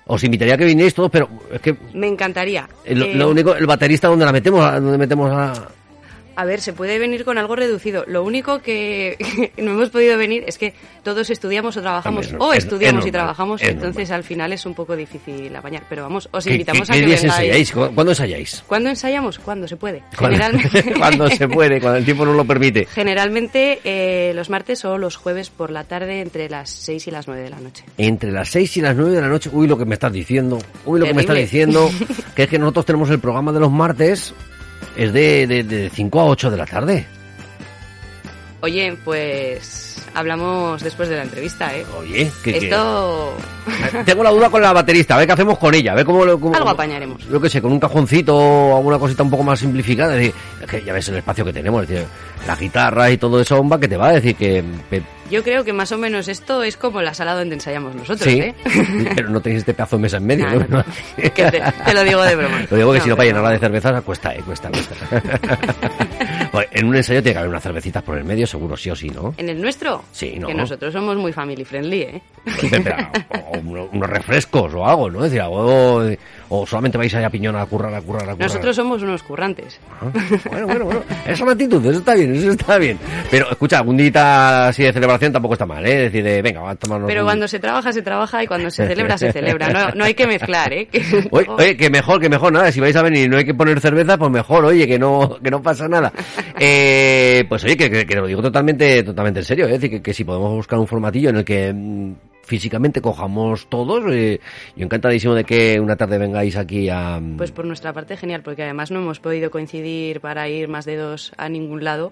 Os 0.07 0.25
invitaría 0.25 0.55
a 0.55 0.57
que 0.57 0.64
vinierais 0.64 0.95
todos, 0.95 1.11
pero 1.11 1.28
es 1.52 1.61
que 1.61 1.76
Me 1.93 2.07
encantaría. 2.07 2.67
lo, 2.88 3.05
Eh, 3.05 3.14
lo 3.14 3.28
único, 3.31 3.55
el 3.55 3.67
baterista, 3.67 4.09
¿dónde 4.09 4.25
la 4.25 4.33
metemos? 4.33 4.64
¿A- 4.64 4.81
¿Dónde 4.81 4.97
metemos 4.97 5.31
a...? 5.31 5.52
A 6.40 6.45
ver, 6.45 6.61
se 6.61 6.73
puede 6.73 7.00
venir 7.00 7.25
con 7.25 7.37
algo 7.37 7.57
reducido. 7.57 8.04
Lo 8.07 8.23
único 8.23 8.61
que 8.61 9.16
no 9.59 9.73
hemos 9.73 9.90
podido 9.90 10.16
venir 10.16 10.45
es 10.47 10.57
que 10.57 10.73
todos 11.02 11.30
estudiamos 11.30 11.76
o 11.76 11.80
trabajamos, 11.80 12.33
o 12.38 12.52
es- 12.52 12.59
es 12.59 12.64
estudiamos 12.64 13.04
y 13.07 13.11
trabajamos, 13.11 13.61
es 13.61 13.71
entonces 13.71 14.09
normal. 14.09 14.16
al 14.18 14.25
final 14.25 14.52
es 14.52 14.64
un 14.64 14.75
poco 14.75 14.95
difícil 14.95 15.54
apañar. 15.57 15.83
Pero 15.88 16.04
vamos, 16.04 16.28
os 16.30 16.45
¿Qué, 16.45 16.52
invitamos 16.52 16.87
qué- 16.87 16.92
a 16.92 16.95
qué 16.95 17.00
que 17.00 17.07
días 17.09 17.23
vengáis. 17.23 17.40
ensayáis? 17.42 17.73
¿Cu- 17.73 17.95
¿Cuándo 17.95 18.12
ensayáis? 18.12 18.64
¿Cuándo 18.68 18.88
ensayamos? 18.90 19.38
Cuando 19.40 19.66
se 19.66 19.76
puede. 19.76 20.04
Generalmente, 20.16 20.95
cuando 20.97 21.28
se 21.28 21.49
puede, 21.49 21.80
cuando 21.80 21.99
el 21.99 22.04
tiempo 22.04 22.25
nos 22.25 22.37
lo 22.37 22.45
permite. 22.45 22.87
Generalmente 22.95 23.80
eh, 23.83 24.33
los 24.35 24.49
martes 24.49 24.85
o 24.85 24.97
los 24.97 25.16
jueves 25.16 25.50
por 25.50 25.71
la 25.73 25.83
tarde 25.85 26.21
entre 26.21 26.49
las 26.49 26.71
6 26.71 27.09
y 27.09 27.11
las 27.11 27.26
9 27.26 27.42
de 27.42 27.50
la 27.50 27.59
noche. 27.59 27.85
Entre 27.99 28.30
las 28.30 28.49
6 28.50 28.76
y 28.76 28.80
las 28.80 28.95
9 28.95 29.11
de 29.11 29.21
la 29.21 29.28
noche, 29.28 29.50
uy, 29.52 29.66
lo 29.66 29.76
que 29.76 29.85
me 29.85 29.95
estás 29.95 30.12
diciendo, 30.12 30.59
uy, 30.85 31.00
lo 31.00 31.07
que 31.07 31.14
me 31.14 31.23
estás 31.23 31.37
diciendo, 31.37 31.90
que 32.37 32.45
es 32.45 32.49
que 32.49 32.61
nosotros 32.61 32.87
tenemos 32.87 33.11
el 33.11 33.18
programa 33.18 33.50
de 33.50 33.59
los 33.59 33.73
martes, 33.73 34.33
es 34.97 35.13
de, 35.13 35.47
de, 35.47 35.63
de 35.65 35.91
5 35.91 36.21
a 36.21 36.25
8 36.27 36.51
de 36.51 36.57
la 36.57 36.67
tarde. 36.67 37.07
Oye, 38.61 38.97
pues 39.05 40.03
hablamos 40.15 40.83
después 40.83 41.09
de 41.09 41.17
la 41.17 41.23
entrevista, 41.23 41.77
¿eh? 41.77 41.85
Oye, 41.97 42.29
que- 42.43 42.57
Esto... 42.59 43.37
Tengo 44.05 44.25
la 44.25 44.31
duda 44.31 44.51
con 44.51 44.61
la 44.61 44.73
baterista, 44.73 45.15
a 45.15 45.19
ver 45.19 45.27
qué 45.29 45.33
hacemos 45.35 45.59
con 45.59 45.73
ella, 45.75 45.93
a 45.93 45.95
ver 45.95 46.05
cómo... 46.05 46.21
cómo- 46.41 46.57
Algo 46.57 46.71
apañaremos. 46.71 47.23
Yo 47.29 47.41
qué 47.41 47.49
sé, 47.49 47.63
con 47.63 47.71
un 47.71 47.79
cajoncito 47.79 48.35
o 48.37 48.77
alguna 48.77 48.99
cosita 48.99 49.23
un 49.23 49.31
poco 49.31 49.45
más 49.45 49.61
simplificada, 49.61 50.15
es 50.15 50.19
decir, 50.19 50.35
es 50.63 50.67
que 50.67 50.83
ya 50.85 50.93
ves 50.93 51.09
el 51.09 51.19
espacio 51.19 51.45
que 51.45 51.53
tenemos, 51.53 51.85
es 51.85 51.89
decir, 51.89 52.07
la 52.49 52.57
guitarra 52.57 53.11
y 53.11 53.19
todo 53.19 53.40
eso, 53.40 53.59
homba, 53.61 53.78
que 53.78 53.87
te 53.88 53.97
va 53.97 54.09
a 54.09 54.12
decir 54.14 54.35
que... 54.35 54.64
Yo 55.31 55.43
creo 55.45 55.62
que 55.62 55.75
más 55.75 55.93
o 55.93 55.99
menos 55.99 56.26
esto 56.26 56.62
es 56.62 56.78
como 56.78 57.02
la 57.02 57.12
sala 57.12 57.35
donde 57.35 57.55
ensayamos 57.55 57.95
nosotros, 57.95 58.23
sí, 58.26 58.40
¿eh? 58.40 58.55
pero 59.14 59.28
no 59.28 59.43
tenéis 59.43 59.61
este 59.61 59.75
pedazo 59.75 59.97
de 59.97 60.02
mesa 60.02 60.17
en 60.17 60.25
medio, 60.26 60.47
No, 60.47 60.55
¿no? 60.61 60.67
no, 60.69 60.78
no. 60.78 60.85
Que 61.17 61.31
te, 61.50 61.62
te 61.85 61.93
lo 61.95 62.02
digo 62.02 62.23
de 62.23 62.35
broma. 62.35 62.64
Lo 62.71 62.76
digo 62.78 62.93
que 62.93 62.99
No, 62.99 63.05
si 63.05 63.11
no 63.11 63.17
para 63.17 63.26
llenarla 63.28 63.50
de 63.50 63.59
cervezas 63.59 64.02
cuesta, 64.02 64.35
eh, 64.35 64.40
cuesta, 64.47 64.71
cuesta. 64.71 64.95
Bueno, 66.50 66.71
en 66.73 66.87
un 66.88 66.97
ensayo 66.97 67.23
tiene 67.23 67.35
que 67.35 67.38
haber 67.40 67.50
unas 67.50 67.62
cervecitas 67.62 68.02
por 68.02 68.17
el 68.17 68.25
medio, 68.25 68.47
seguro, 68.47 68.75
sí 68.75 68.88
o 68.90 68.97
sí, 68.97 69.11
¿no? 69.11 69.35
¿En 69.37 69.50
el 69.50 69.61
nuestro? 69.61 70.02
Sí, 70.12 70.37
¿no? 70.38 70.47
Que 70.47 70.55
nosotros 70.55 70.95
somos 70.95 71.14
muy 71.19 71.31
family 71.31 71.62
friendly, 71.62 72.00
¿eh? 72.02 72.23
Pero, 72.71 72.97
o 73.52 73.59
uno- 73.59 73.88
unos 73.93 74.09
refrescos 74.09 74.73
o 74.73 74.87
algo, 74.87 75.11
¿no? 75.11 75.19
Es 75.26 75.31
decir, 75.31 75.43
algo 75.43 76.05
de- 76.05 76.19
o 76.50 76.67
solamente 76.67 76.97
vais 76.99 77.14
allá 77.14 77.26
a 77.26 77.31
piñón 77.31 77.57
a 77.57 77.67
currar, 77.67 77.95
a 77.95 78.00
currar, 78.00 78.23
a 78.28 78.33
currar. 78.33 78.49
Nosotros 78.49 78.75
somos 78.76 79.02
unos 79.02 79.23
currantes. 79.23 79.81
Ah, 80.00 80.11
Bueno, 80.50 80.67
bueno, 80.67 80.85
bueno. 80.87 81.02
Esa 81.26 81.45
actitud, 81.50 81.85
eso 81.87 81.99
está 81.99 82.14
bien, 82.14 82.35
eso 82.35 82.50
está 82.50 82.78
bien. 82.78 82.99
Pero 83.31 83.50
escucha, 83.50 83.83
un 83.83 83.97
día 83.97 84.69
así 84.69 84.83
de 84.83 84.93
celebración 84.93 85.33
tampoco 85.33 85.55
está 85.55 85.67
mal, 85.67 85.85
¿eh? 85.87 86.07
Es 86.07 86.12
decir, 86.12 86.25
de, 86.25 86.43
venga, 86.43 86.61
vamos 86.61 86.75
a 86.75 86.78
tomarnos 86.78 87.09
Pero 87.09 87.21
un- 87.23 87.26
cuando 87.26 87.49
se 87.49 87.59
trabaja, 87.59 87.93
se 87.93 88.02
trabaja 88.02 88.43
y 88.43 88.47
cuando 88.47 88.71
se 88.71 88.87
celebra, 88.87 89.19
se 89.19 89.33
celebra. 89.33 89.69
No, 89.71 89.90
no 89.95 90.05
hay 90.05 90.14
que 90.14 90.26
mezclar, 90.26 90.73
¿eh? 90.73 90.88
Oye, 91.31 91.47
oye, 91.49 91.76
que 91.76 91.90
mejor, 91.90 92.21
que 92.21 92.28
mejor, 92.28 92.52
nada, 92.52 92.73
si 92.73 92.81
vais 92.81 92.97
a 92.97 93.02
venir 93.02 93.26
y 93.26 93.28
no 93.28 93.37
hay 93.37 93.45
que 93.45 93.55
poner 93.55 93.81
cerveza, 93.81 94.17
pues 94.17 94.31
mejor, 94.31 94.64
oye, 94.64 94.87
que 94.87 94.99
no, 94.99 95.38
que 95.43 95.50
no 95.50 95.62
pasa 95.62 95.88
nada. 95.88 96.12
Eh, 96.61 97.45
pues 97.49 97.62
oye, 97.64 97.76
que, 97.76 97.88
que, 97.88 98.05
que 98.05 98.14
lo 98.17 98.26
digo 98.26 98.43
totalmente, 98.43 99.02
totalmente 99.05 99.40
en 99.40 99.47
serio, 99.47 99.67
¿eh? 99.67 99.75
es 99.75 99.81
decir, 99.81 99.90
que, 99.90 100.02
que 100.02 100.12
si 100.12 100.25
podemos 100.25 100.52
buscar 100.52 100.78
un 100.78 100.87
formatillo 100.88 101.31
en 101.31 101.37
el 101.37 101.45
que 101.45 101.73
mm, 101.73 102.12
físicamente 102.49 103.02
cojamos 103.02 103.69
todos, 103.69 104.02
eh, 104.11 104.40
yo 104.75 104.85
encantadísimo 104.85 105.35
de 105.35 105.45
que 105.45 105.78
una 105.81 105.97
tarde 105.97 106.17
vengáis 106.17 106.57
aquí 106.57 106.88
a... 106.88 107.21
Pues 107.37 107.52
por 107.52 107.67
nuestra 107.67 107.93
parte, 107.93 108.17
genial, 108.17 108.43
porque 108.43 108.62
además 108.62 108.90
no 108.90 109.00
hemos 109.00 109.21
podido 109.21 109.50
coincidir 109.50 110.21
para 110.21 110.49
ir 110.49 110.67
más 110.69 110.87
de 110.87 110.97
dos 110.97 111.33
a 111.37 111.50
ningún 111.50 111.85
lado 111.85 112.11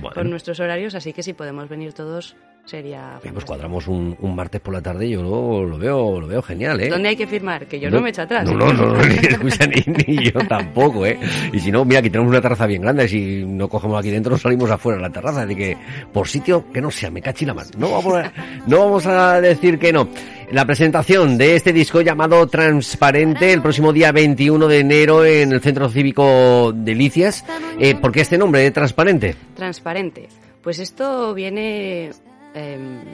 Bueno. 0.00 0.10
con 0.14 0.30
nuestros 0.30 0.58
horarios, 0.58 0.96
así 0.96 1.12
que 1.12 1.22
si 1.22 1.32
podemos 1.32 1.68
venir 1.68 1.92
todos 1.92 2.36
sería. 2.68 3.18
Pues 3.32 3.44
cuadramos 3.44 3.88
un, 3.88 4.16
un 4.20 4.36
martes 4.36 4.60
por 4.60 4.74
la 4.74 4.82
tarde 4.82 5.06
y 5.06 5.10
yo 5.10 5.22
lo, 5.22 5.64
lo 5.64 5.78
veo, 5.78 6.20
lo 6.20 6.26
veo 6.26 6.42
genial, 6.42 6.80
¿eh? 6.80 6.88
¿Dónde 6.88 7.08
hay 7.08 7.16
que 7.16 7.26
firmar? 7.26 7.66
Que 7.66 7.80
yo 7.80 7.90
no, 7.90 8.00
me 8.00 8.10
echo 8.10 8.22
atrás. 8.22 8.44
No, 8.44 8.54
no, 8.54 8.72
no, 8.72 8.94
no, 8.94 9.02
ni, 9.06 9.14
escucha, 9.14 9.66
ni, 9.66 9.82
ni 10.06 10.30
yo 10.30 10.38
tampoco, 10.46 11.06
¿eh? 11.06 11.18
Y 11.52 11.58
si 11.58 11.72
no, 11.72 11.84
mira, 11.84 12.00
aquí 12.00 12.10
tenemos 12.10 12.30
una 12.30 12.40
terraza 12.40 12.66
bien 12.66 12.82
grande, 12.82 13.08
si 13.08 13.44
no 13.44 13.68
cogemos 13.68 13.98
aquí 13.98 14.10
dentro, 14.10 14.36
salimos 14.36 14.70
afuera 14.70 14.98
de 14.98 15.02
la 15.02 15.10
terraza, 15.10 15.42
así 15.42 15.56
que 15.56 15.76
por 16.12 16.28
sitio 16.28 16.70
que 16.72 16.80
no 16.80 16.90
sea, 16.90 17.10
me 17.10 17.22
cachi 17.22 17.46
la 17.46 17.54
mano. 17.54 17.70
No 17.78 17.90
vamos 17.90 18.14
a, 18.14 18.32
no 18.66 18.78
vamos 18.78 19.06
a 19.06 19.40
decir 19.40 19.78
que 19.78 19.92
no. 19.92 20.08
La 20.50 20.64
presentación 20.64 21.36
de 21.36 21.56
este 21.56 21.72
disco 21.72 22.00
llamado 22.00 22.46
Transparente 22.46 23.52
el 23.52 23.60
próximo 23.60 23.92
día 23.92 24.12
21 24.12 24.66
de 24.66 24.78
enero 24.78 25.24
en 25.24 25.52
el 25.52 25.60
Centro 25.60 25.90
Cívico 25.90 26.72
Delicias. 26.74 27.44
Eh, 27.78 27.94
¿Por 27.94 28.12
qué 28.12 28.22
este 28.22 28.38
nombre 28.38 28.62
de 28.62 28.70
Transparente? 28.70 29.36
Transparente. 29.54 30.28
Pues 30.62 30.78
esto 30.78 31.34
viene. 31.34 32.10
Em, 32.54 33.04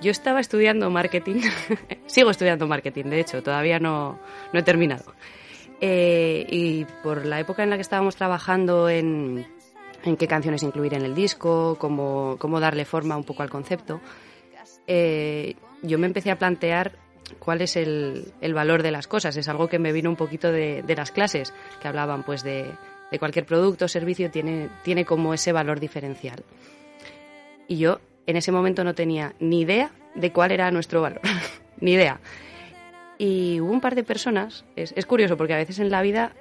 yo 0.00 0.10
estaba 0.10 0.40
estudiando 0.40 0.90
marketing. 0.90 1.40
Sigo 2.06 2.30
estudiando 2.30 2.66
marketing, 2.66 3.04
de 3.04 3.20
hecho, 3.20 3.42
todavía 3.42 3.78
no, 3.78 4.18
no 4.52 4.58
he 4.58 4.62
terminado. 4.62 5.14
Eh, 5.80 6.46
y 6.48 6.84
por 7.02 7.26
la 7.26 7.40
época 7.40 7.62
en 7.62 7.70
la 7.70 7.76
que 7.76 7.82
estábamos 7.82 8.16
trabajando 8.16 8.88
en, 8.88 9.46
en 10.04 10.16
qué 10.16 10.28
canciones 10.28 10.62
incluir 10.62 10.94
en 10.94 11.02
el 11.02 11.14
disco, 11.14 11.76
cómo, 11.78 12.36
cómo 12.38 12.60
darle 12.60 12.84
forma 12.84 13.16
un 13.16 13.24
poco 13.24 13.42
al 13.42 13.50
concepto, 13.50 14.00
eh, 14.86 15.54
yo 15.82 15.98
me 15.98 16.06
empecé 16.06 16.30
a 16.30 16.38
plantear 16.38 16.92
cuál 17.38 17.62
es 17.62 17.76
el, 17.76 18.32
el 18.40 18.54
valor 18.54 18.82
de 18.82 18.90
las 18.90 19.06
cosas. 19.06 19.36
Es 19.36 19.48
algo 19.48 19.68
que 19.68 19.78
me 19.78 19.92
vino 19.92 20.10
un 20.10 20.16
poquito 20.16 20.52
de, 20.52 20.82
de 20.82 20.96
las 20.96 21.10
clases, 21.10 21.52
que 21.80 21.88
hablaban 21.88 22.22
pues 22.22 22.42
de, 22.42 22.70
de 23.10 23.18
cualquier 23.18 23.46
producto 23.46 23.84
o 23.84 23.88
servicio 23.88 24.30
tiene, 24.30 24.68
tiene 24.82 25.04
como 25.04 25.34
ese 25.34 25.52
valor 25.52 25.80
diferencial. 25.80 26.42
Y 27.72 27.78
yo 27.78 28.00
en 28.26 28.36
ese 28.36 28.52
momento 28.52 28.84
no 28.84 28.94
tenía 28.94 29.34
ni 29.40 29.62
idea 29.62 29.92
de 30.14 30.30
cuál 30.30 30.52
era 30.52 30.70
nuestro 30.70 31.00
valor, 31.00 31.22
ni 31.80 31.92
idea. 31.92 32.20
Y 33.16 33.60
hubo 33.60 33.72
un 33.72 33.80
par 33.80 33.94
de 33.94 34.04
personas, 34.04 34.66
es, 34.76 34.92
es 34.94 35.06
curioso 35.06 35.38
porque 35.38 35.54
a 35.54 35.56
veces 35.56 35.78
en 35.78 35.90
la 35.90 36.02
vida 36.02 36.32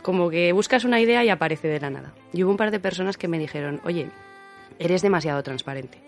como 0.00 0.30
que 0.30 0.52
buscas 0.52 0.84
una 0.84 1.00
idea 1.00 1.22
y 1.22 1.28
aparece 1.28 1.68
de 1.68 1.80
la 1.80 1.90
nada. 1.90 2.14
Y 2.32 2.44
hubo 2.44 2.50
un 2.50 2.56
par 2.56 2.70
de 2.70 2.80
personas 2.80 3.18
que 3.18 3.28
me 3.28 3.38
dijeron, 3.38 3.82
oye, 3.84 4.08
eres 4.78 5.02
demasiado 5.02 5.42
transparente. 5.42 5.98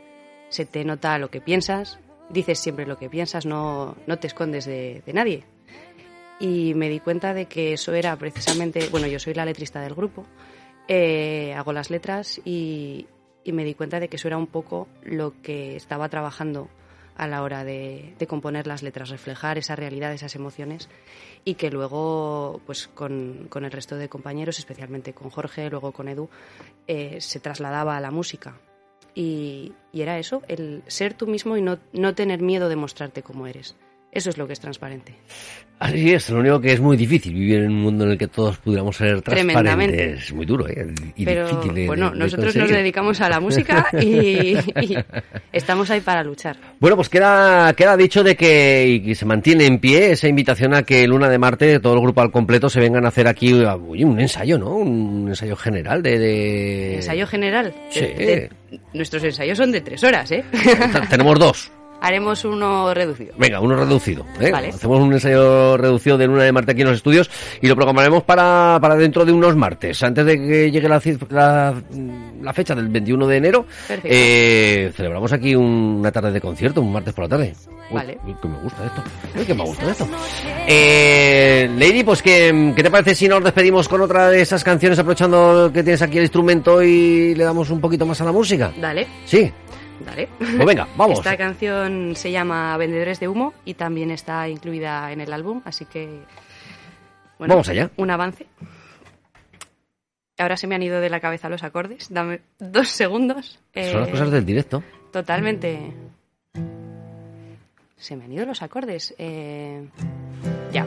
Se 0.49 0.65
te 0.65 0.87
nota 0.87 1.19
lo 1.19 1.29
que 1.29 1.43
piensas, 1.43 1.99
dices 2.31 2.59
siempre 2.59 2.87
lo 2.87 2.97
que 2.97 3.11
piensas, 3.11 3.45
no, 3.45 3.95
no 4.07 4.19
te 4.19 4.27
escondes 4.27 4.65
de, 4.65 5.03
de 5.05 5.13
nadie. 5.13 5.45
Y 6.41 6.73
me 6.73 6.89
di 6.89 7.01
cuenta 7.01 7.35
de 7.35 7.45
que 7.45 7.75
eso 7.75 7.93
era 7.93 8.17
precisamente, 8.17 8.89
bueno, 8.89 9.07
yo 9.07 9.19
soy 9.19 9.35
la 9.35 9.45
letrista 9.45 9.83
del 9.83 9.95
grupo, 9.95 10.25
eh, 10.89 11.53
hago 11.55 11.75
las 11.75 11.91
letras 11.91 12.41
y, 12.43 13.07
y 13.47 13.53
me 13.53 13.65
di 13.65 13.75
cuenta 13.75 14.01
de 14.01 14.09
que 14.09 14.17
eso 14.17 14.27
era 14.27 14.37
un 14.37 14.49
poco 14.49 14.89
lo 15.05 15.41
que 15.41 15.77
estaba 15.77 16.09
trabajando 16.09 16.69
a 17.17 17.29
la 17.29 17.43
hora 17.43 17.65
de, 17.65 18.15
de 18.19 18.27
componer 18.27 18.67
las 18.67 18.83
letras, 18.83 19.09
reflejar 19.09 19.57
esa 19.57 19.77
realidad, 19.77 20.13
esas 20.13 20.35
emociones 20.35 20.89
y 21.45 21.55
que 21.55 21.71
luego, 21.71 22.61
pues 22.67 22.89
con, 22.89 23.47
con 23.49 23.65
el 23.65 23.71
resto 23.71 23.97
de 23.97 24.09
compañeros, 24.09 24.59
especialmente 24.59 25.15
con 25.15 25.31
Jorge, 25.31 25.71
luego 25.71 25.93
con 25.93 26.09
Edu, 26.09 26.29
eh, 26.89 27.21
se 27.21 27.39
trasladaba 27.39 27.97
a 27.97 28.01
la 28.01 28.11
música. 28.11 28.59
Y, 29.15 29.73
y 29.93 30.03
era 30.03 30.19
eso, 30.19 30.43
el 30.49 30.83
ser 30.89 31.15
tú 31.15 31.29
mismo 31.29 31.57
y 31.57 31.63
no, 31.63 31.79
no 31.93 32.15
tener 32.17 32.43
miedo 32.43 32.69
de 32.69 32.77
mostrarte 32.77 33.23
como 33.23 33.47
eres. 33.47 33.77
Eso 34.17 34.31
es 34.31 34.39
lo 34.39 34.47
que 34.47 34.55
es 34.55 34.61
transparente. 34.61 35.13
Así 35.79 36.15
es, 36.15 36.31
lo 36.31 36.39
único 36.41 36.59
que 36.59 36.73
es 36.73 36.81
muy 36.81 36.97
difícil 36.97 37.35
vivir 37.35 37.59
en 37.59 37.67
un 37.69 37.83
mundo 37.83 38.05
en 38.05 38.13
el 38.13 38.17
que 38.17 38.29
todos 38.29 38.57
pudiéramos 38.57 38.97
ser 38.97 39.21
transparentes. 39.21 40.23
Es 40.23 40.33
muy 40.33 40.47
duro, 40.47 40.67
¿eh? 40.67 40.87
Y 41.17 41.27
Pero 41.27 41.47
difícil 41.47 41.75
de- 41.75 41.87
bueno, 41.87 42.11
de 42.13 42.17
nosotros 42.17 42.57
nos 42.57 42.71
dedicamos 42.71 43.21
a 43.21 43.29
la 43.29 43.41
música 43.41 43.87
y, 44.01 44.57
y 44.57 44.97
estamos 45.53 45.91
ahí 45.91 46.01
para 46.01 46.25
luchar. 46.25 46.57
Bueno, 46.81 46.97
pues 46.97 47.11
queda, 47.11 47.75
queda 47.75 47.95
dicho 47.95 48.25
de 48.25 48.37
que, 48.37 49.03
y 49.05 49.15
se 49.15 49.27
mantiene 49.27 49.67
en 49.67 49.79
pie 49.79 50.13
esa 50.13 50.29
invitación 50.29 50.73
a 50.73 50.83
que 50.83 51.05
el 51.05 51.11
Luna 51.11 51.29
de 51.29 51.37
Marte, 51.39 51.79
todo 51.79 51.93
el 51.93 52.01
grupo 52.01 52.23
al 52.23 52.31
completo, 52.31 52.71
se 52.71 52.81
vengan 52.81 53.05
a 53.05 53.09
hacer 53.09 53.29
aquí 53.29 53.53
uy, 53.53 54.03
un 54.03 54.19
ensayo, 54.19 54.57
¿no? 54.57 54.77
Un 54.77 55.29
ensayo 55.29 55.57
general 55.57 56.03
de... 56.03 56.19
de... 56.19 56.95
Ensayo 56.95 57.27
general. 57.27 57.75
Sí. 57.91 58.01
Nuestros 58.95 59.23
ensayos 59.25 59.59
son 59.59 59.73
de 59.73 59.83
tres 59.83 60.03
horas, 60.05 60.31
¿eh? 60.33 60.43
Tenemos 61.11 61.39
dos. 61.39 61.71
Haremos 62.07 62.45
uno 62.45 62.95
reducido. 62.95 63.35
Venga, 63.37 63.59
uno 63.61 63.75
reducido. 63.75 64.25
¿eh? 64.41 64.51
Vale. 64.53 64.69
Hacemos 64.69 65.01
un 65.01 65.13
ensayo 65.13 65.77
reducido 65.77 66.17
de 66.17 66.27
Luna 66.29 66.45
de 66.45 66.53
Marte 66.53 66.71
aquí 66.73 66.83
en 66.83 66.87
los 66.89 66.97
estudios 66.99 67.29
y 67.61 67.67
lo 67.67 67.75
programaremos 67.75 68.23
para, 68.23 68.79
para 68.81 68.95
dentro 68.95 69.25
de 69.25 69.33
unos 69.33 69.57
martes. 69.57 70.01
Antes 70.05 70.25
de 70.25 70.37
que 70.39 70.71
llegue 70.71 70.89
la, 70.89 71.03
la, 71.31 71.75
la 72.43 72.53
fecha 72.53 72.75
del 72.77 72.89
21 72.89 73.27
de 73.27 73.37
enero, 73.37 73.67
eh, 74.05 74.93
celebramos 74.95 75.33
aquí 75.33 75.57
un- 75.57 75.97
una 75.99 76.13
tarde 76.13 76.31
de 76.31 76.41
concierto, 76.41 76.81
un 76.81 76.93
martes 76.93 77.13
por 77.13 77.25
la 77.25 77.29
tarde. 77.31 77.55
Uy, 77.91 77.97
Vale. 77.97 78.19
uy, 78.25 78.35
que 78.41 78.49
me 78.49 78.59
gusta 78.61 78.85
esto. 78.87 79.03
Uy, 79.39 79.45
que 79.45 79.55
me 79.55 79.65
gusta 79.65 79.91
esto. 79.91 80.09
Eh, 80.69 81.71
Lady, 81.77 82.05
pues 82.05 82.23
¿qué, 82.23 82.73
¿qué 82.77 82.83
te 82.83 82.91
parece 82.91 83.15
si 83.15 83.29
nos 83.29 83.43
despedimos 83.43 83.89
con 83.89 84.01
otra 84.01 84.29
de 84.31 84.41
esas 84.43 84.63
canciones 84.65 84.99
aprovechando 84.99 85.71
que 85.73 85.83
tienes 85.83 86.03
aquí 86.03 86.19
el 86.19 86.25
instrumento 86.25 86.83
y 86.83 87.35
le 87.35 87.45
damos 87.45 87.71
un 87.71 87.81
poquito 87.81 88.05
más 88.07 88.21
a 88.21 88.25
la 88.25 88.33
música? 88.33 88.73
Dale, 88.81 89.07
Sí. 89.25 89.51
Dale. 90.05 90.29
Pues 90.39 90.65
venga, 90.65 90.87
vamos. 90.97 91.19
Esta 91.19 91.37
canción 91.37 92.15
se 92.17 92.31
llama 92.31 92.77
Vendedores 92.77 93.21
de 93.21 93.29
Humo 93.29 93.55
y 93.65 93.75
también 93.75 94.11
está 94.11 94.49
incluida 94.49 95.11
en 95.13 95.21
el 95.21 95.33
álbum, 95.33 95.63
así 95.65 95.85
que... 95.85 96.21
Bueno, 97.39 97.55
Vamos 97.55 97.69
allá. 97.69 97.91
Un 97.97 98.11
avance. 98.11 98.47
Ahora 100.39 100.57
se 100.57 100.67
me 100.67 100.75
han 100.75 100.83
ido 100.83 101.01
de 101.01 101.09
la 101.11 101.21
cabeza 101.21 101.49
los 101.49 101.63
acordes. 101.63 102.09
Dame 102.13 102.41
dos 102.59 102.89
segundos. 102.89 103.59
Son 103.75 104.01
las 104.01 104.09
Eh, 104.09 104.11
cosas 104.11 104.31
del 104.31 104.45
directo. 104.45 104.83
Totalmente. 105.13 105.93
Se 107.97 108.17
me 108.17 108.25
han 108.25 108.33
ido 108.33 108.45
los 108.47 108.61
acordes. 108.63 109.15
Eh, 109.19 109.87
ya. 110.73 110.87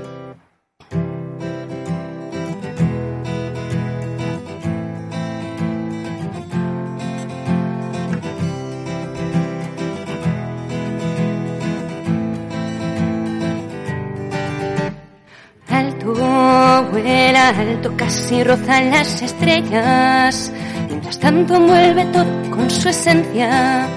Vuela 16.13 17.50
alto, 17.50 17.94
casi 17.96 18.44
roza 18.44 18.82
las 18.82 19.22
estrellas. 19.22 20.51
Mientras 20.88 21.20
tanto 21.20 21.56
envuelve 21.56 22.06
todo 22.06 22.51
con 22.51 22.70
su 22.70 22.89
esencia. 22.89 23.88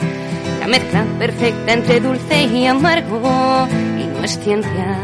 La 0.60 0.66
mezcla 0.66 1.04
perfecta 1.18 1.72
entre 1.72 2.00
dulce 2.00 2.44
y 2.44 2.66
amargo. 2.66 3.68
Y 3.98 4.04
no 4.04 4.24
es 4.24 4.38
ciencia. 4.38 4.96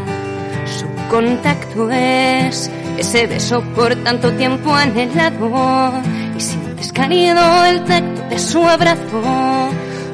Su 0.65 0.85
contacto 1.09 1.89
es 1.91 2.69
ese 2.97 3.27
beso 3.27 3.61
por 3.75 3.95
tanto 3.97 4.31
tiempo 4.33 4.73
anhelado. 4.73 5.93
Y 6.37 6.41
sientes 6.41 6.91
cálido 6.93 7.65
el 7.65 7.83
tacto 7.85 8.21
de 8.29 8.39
su 8.39 8.67
abrazo. 8.67 9.69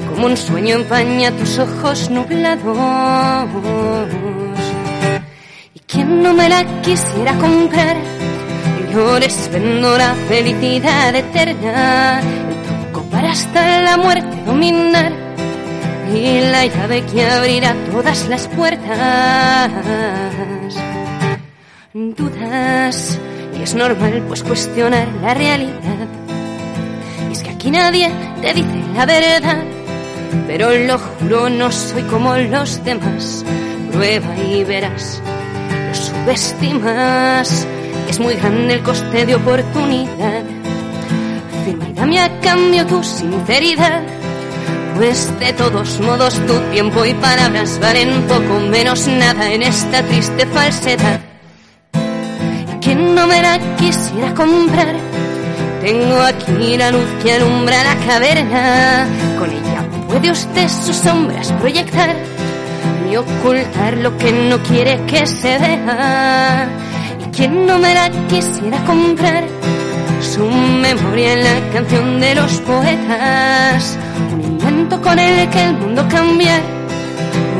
Como 0.09 0.27
un 0.27 0.37
sueño 0.37 0.75
empaña 0.75 1.31
tus 1.31 1.59
ojos 1.59 2.09
nublados. 2.09 3.55
¿Y 5.87 5.93
quién 5.93 6.23
no 6.23 6.33
me 6.33 6.49
la 6.49 6.65
quisiera 6.81 7.37
comprar? 7.37 7.95
Flores 8.91 9.49
vendo 9.51 9.95
la 9.97 10.15
felicidad 10.27 11.13
eterna, 11.13 12.21
el 12.21 12.91
truco 12.91 13.03
para 13.11 13.29
hasta 13.31 13.81
la 13.81 13.97
muerte 13.97 14.35
dominar 14.45 15.13
y 16.11 16.39
la 16.39 16.65
llave 16.65 17.03
que 17.03 17.23
abrirá 17.23 17.75
todas 17.91 18.27
las 18.29 18.47
puertas. 18.47 19.71
Dudas 21.93 23.19
y 23.57 23.61
es 23.61 23.75
normal 23.75 24.23
pues 24.27 24.43
cuestionar 24.43 25.07
la 25.21 25.33
realidad. 25.35 26.07
Y 27.29 27.33
es 27.33 27.43
que 27.43 27.51
aquí 27.51 27.69
nadie 27.69 28.11
te 28.41 28.53
dice 28.53 28.83
la 28.95 29.05
verdad, 29.05 29.63
pero 30.47 30.73
lo 30.73 30.97
juro 30.97 31.49
no 31.49 31.71
soy 31.71 32.01
como 32.03 32.35
los 32.37 32.83
demás. 32.83 33.45
Prueba 33.91 34.35
y 34.37 34.63
verás 34.63 35.21
subestimas. 36.25 37.67
Es 38.09 38.19
muy 38.19 38.33
grande 38.35 38.75
el 38.75 38.81
coste 38.81 39.25
de 39.25 39.35
oportunidad. 39.35 40.43
Firma 41.63 42.25
a 42.25 42.39
cambio 42.41 42.85
tu 42.87 43.03
sinceridad. 43.03 44.01
Pues 44.95 45.31
de 45.39 45.53
todos 45.53 45.99
modos 45.99 46.33
tu 46.47 46.53
tiempo 46.71 47.05
y 47.05 47.13
palabras 47.13 47.79
valen 47.79 48.23
poco 48.23 48.59
menos 48.59 49.07
nada 49.07 49.51
en 49.51 49.61
esta 49.61 50.01
triste 50.03 50.45
falsedad. 50.47 51.19
¿Y 52.81 52.95
no 52.95 53.27
me 53.27 53.41
la 53.41 53.59
quisiera 53.77 54.33
comprar? 54.33 54.95
Tengo 55.81 56.21
aquí 56.21 56.77
la 56.77 56.91
luz 56.91 57.07
que 57.21 57.33
alumbra 57.33 57.83
la 57.83 57.95
caverna. 58.07 59.07
Con 59.37 59.49
ella 59.51 59.83
puede 60.07 60.31
usted 60.31 60.69
sus 60.69 60.95
sombras 60.95 61.51
proyectar 61.53 62.15
ocultar 63.17 63.97
lo 63.97 64.17
que 64.17 64.31
no 64.31 64.61
quiere 64.63 64.99
que 65.05 65.25
se 65.25 65.57
vea. 65.57 66.67
¿Y 67.19 67.35
quién 67.35 67.65
no 67.65 67.77
me 67.79 67.93
la 67.93 68.09
quisiera 68.27 68.83
comprar? 68.85 69.43
Su 70.21 70.45
memoria 70.45 71.33
en 71.33 71.43
la 71.43 71.73
canción 71.73 72.19
de 72.19 72.35
los 72.35 72.53
poetas. 72.61 73.97
Un 74.33 74.41
invento 74.41 75.01
con 75.01 75.19
el 75.19 75.49
que 75.49 75.63
el 75.63 75.73
mundo 75.73 76.05
cambia. 76.09 76.59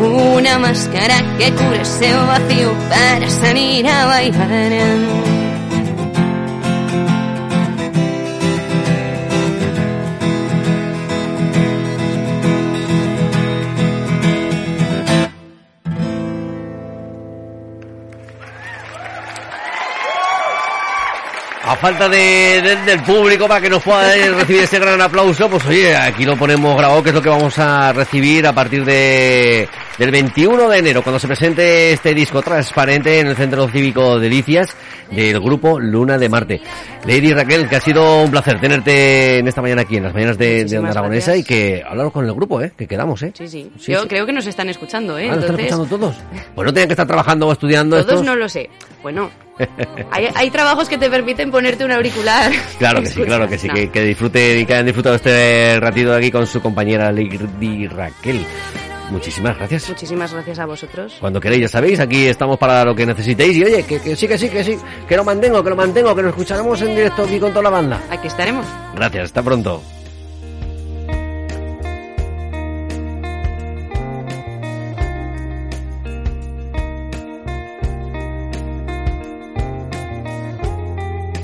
Una 0.02 0.60
máscara 0.60 1.16
que 1.38 1.52
cura 1.54 1.82
ese 1.82 2.14
vacío 2.14 2.74
para 2.90 3.30
salir 3.30 3.88
a 3.88 4.06
bailar. 4.06 5.35
A 21.76 21.78
falta 21.78 22.08
de, 22.10 22.62
de- 22.62 22.76
del 22.86 23.04
público 23.04 23.48
para 23.48 23.60
que 23.60 23.70
nos 23.70 23.84
pueda 23.84 24.10
recibir 24.34 24.64
ese 24.64 24.80
gran 24.80 25.00
aplauso, 25.02 25.50
pues 25.50 25.66
oye, 25.66 25.96
aquí 25.96 26.24
lo 26.24 26.38
ponemos 26.38 26.76
grabado, 26.78 27.04
que 27.04 27.10
es 27.10 27.16
lo 27.16 27.22
que 27.22 27.30
vamos 27.30 27.60
a 27.60 27.92
recibir 27.92 28.48
a 28.48 28.54
partir 28.54 28.86
de 28.86 29.68
del 30.00 30.12
21 30.12 30.70
de 30.70 30.78
enero, 30.80 31.02
cuando 31.04 31.20
se 31.20 31.28
presente 31.28 31.92
este 31.94 32.14
disco 32.14 32.42
transparente 32.42 33.20
en 33.20 33.28
el 33.28 33.36
Centro 33.36 33.68
Cívico 33.70 34.20
Delicias 34.20 34.76
del 35.12 35.40
grupo 35.40 35.80
Luna 35.80 36.18
de 36.18 36.28
Marte. 36.30 36.62
Lady 37.06 37.34
Raquel, 37.34 37.68
que 37.70 37.76
ha 37.76 37.82
sido 37.82 38.24
un 38.24 38.32
placer 38.32 38.60
tenerte 38.60 39.40
en 39.40 39.48
esta 39.48 39.62
mañana 39.62 39.84
aquí, 39.84 39.98
en 39.98 40.04
las 40.04 40.14
mañanas 40.14 40.38
de, 40.38 40.66
de 40.66 40.78
Onda 40.80 40.92
Aragonesa, 40.92 41.36
y 41.38 41.44
que 41.44 41.84
hablaros 41.88 42.12
con 42.14 42.26
el 42.26 42.34
grupo, 42.34 42.62
¿eh? 42.62 42.72
Que 42.78 42.88
quedamos, 42.88 43.22
¿eh? 43.24 43.32
Sí, 43.38 43.48
sí. 43.48 43.72
Sí, 43.80 43.92
Yo 43.92 44.02
sí. 44.04 44.08
creo 44.08 44.26
que 44.26 44.34
nos 44.34 44.48
están 44.48 44.70
escuchando, 44.70 45.18
¿eh? 45.20 45.30
Ah, 45.32 45.36
¿lo 45.36 45.42
están 45.42 45.60
escuchando 45.60 45.86
todos? 45.86 46.16
Pues 46.56 46.66
no 46.66 46.74
tienen 46.74 46.88
que 46.88 46.94
estar 46.94 47.08
trabajando 47.08 47.48
o 47.48 47.52
estudiando 47.52 47.96
todos 48.02 48.10
estos. 48.22 48.26
no 48.26 48.36
lo 48.36 48.50
sé. 48.50 48.70
Bueno, 49.04 49.30
hay, 50.12 50.28
hay 50.34 50.50
trabajos 50.50 50.90
que 50.90 50.98
te 50.98 51.10
permiten 51.10 51.52
ponerte 51.52 51.86
un 51.86 51.92
auricular. 51.92 52.52
Claro 52.78 53.02
que 53.02 53.08
sí, 53.08 53.22
claro 53.22 53.48
que 53.48 53.58
sí, 53.58 53.70
que, 53.70 53.90
que 53.90 54.02
disfruten 54.02 54.60
y 54.60 54.66
que 54.66 54.74
hayan 54.74 54.86
disfrutado 54.86 55.16
este 55.16 55.80
ratito 55.80 56.14
aquí 56.14 56.32
con 56.32 56.46
su 56.46 56.62
compañera 56.62 57.12
Lady 57.12 57.88
Raquel. 57.88 58.46
Muchísimas 59.12 59.58
gracias. 59.58 59.90
Muchísimas 59.90 60.34
gracias 60.34 60.60
a 60.60 60.66
vosotros. 60.66 61.18
Cuando 61.20 61.40
queréis, 61.40 61.62
ya 61.62 61.68
sabéis, 61.68 62.00
aquí 62.00 62.26
estamos 62.26 62.58
para 62.58 62.84
lo 62.84 62.96
que 62.96 63.06
necesitéis. 63.06 63.56
Y 63.56 63.64
oye, 63.64 63.84
que, 63.84 64.00
que 64.00 64.16
sí, 64.16 64.28
que 64.28 64.38
sí, 64.38 64.50
que 64.50 64.64
sí, 64.64 64.78
que 65.08 65.16
lo 65.16 65.24
mantengo, 65.24 65.64
que 65.64 65.70
lo 65.70 65.76
mantengo, 65.76 66.16
que 66.16 66.24
lo 66.24 66.30
escucharemos 66.30 66.82
en 66.82 66.96
directo 66.96 67.24
aquí 67.24 67.40
con 67.40 67.52
toda 67.52 67.64
la 67.64 67.70
banda. 67.70 68.02
Aquí 68.10 68.28
estaremos. 68.28 68.66
Gracias, 68.96 69.26
hasta 69.26 69.44
pronto. 69.44 69.84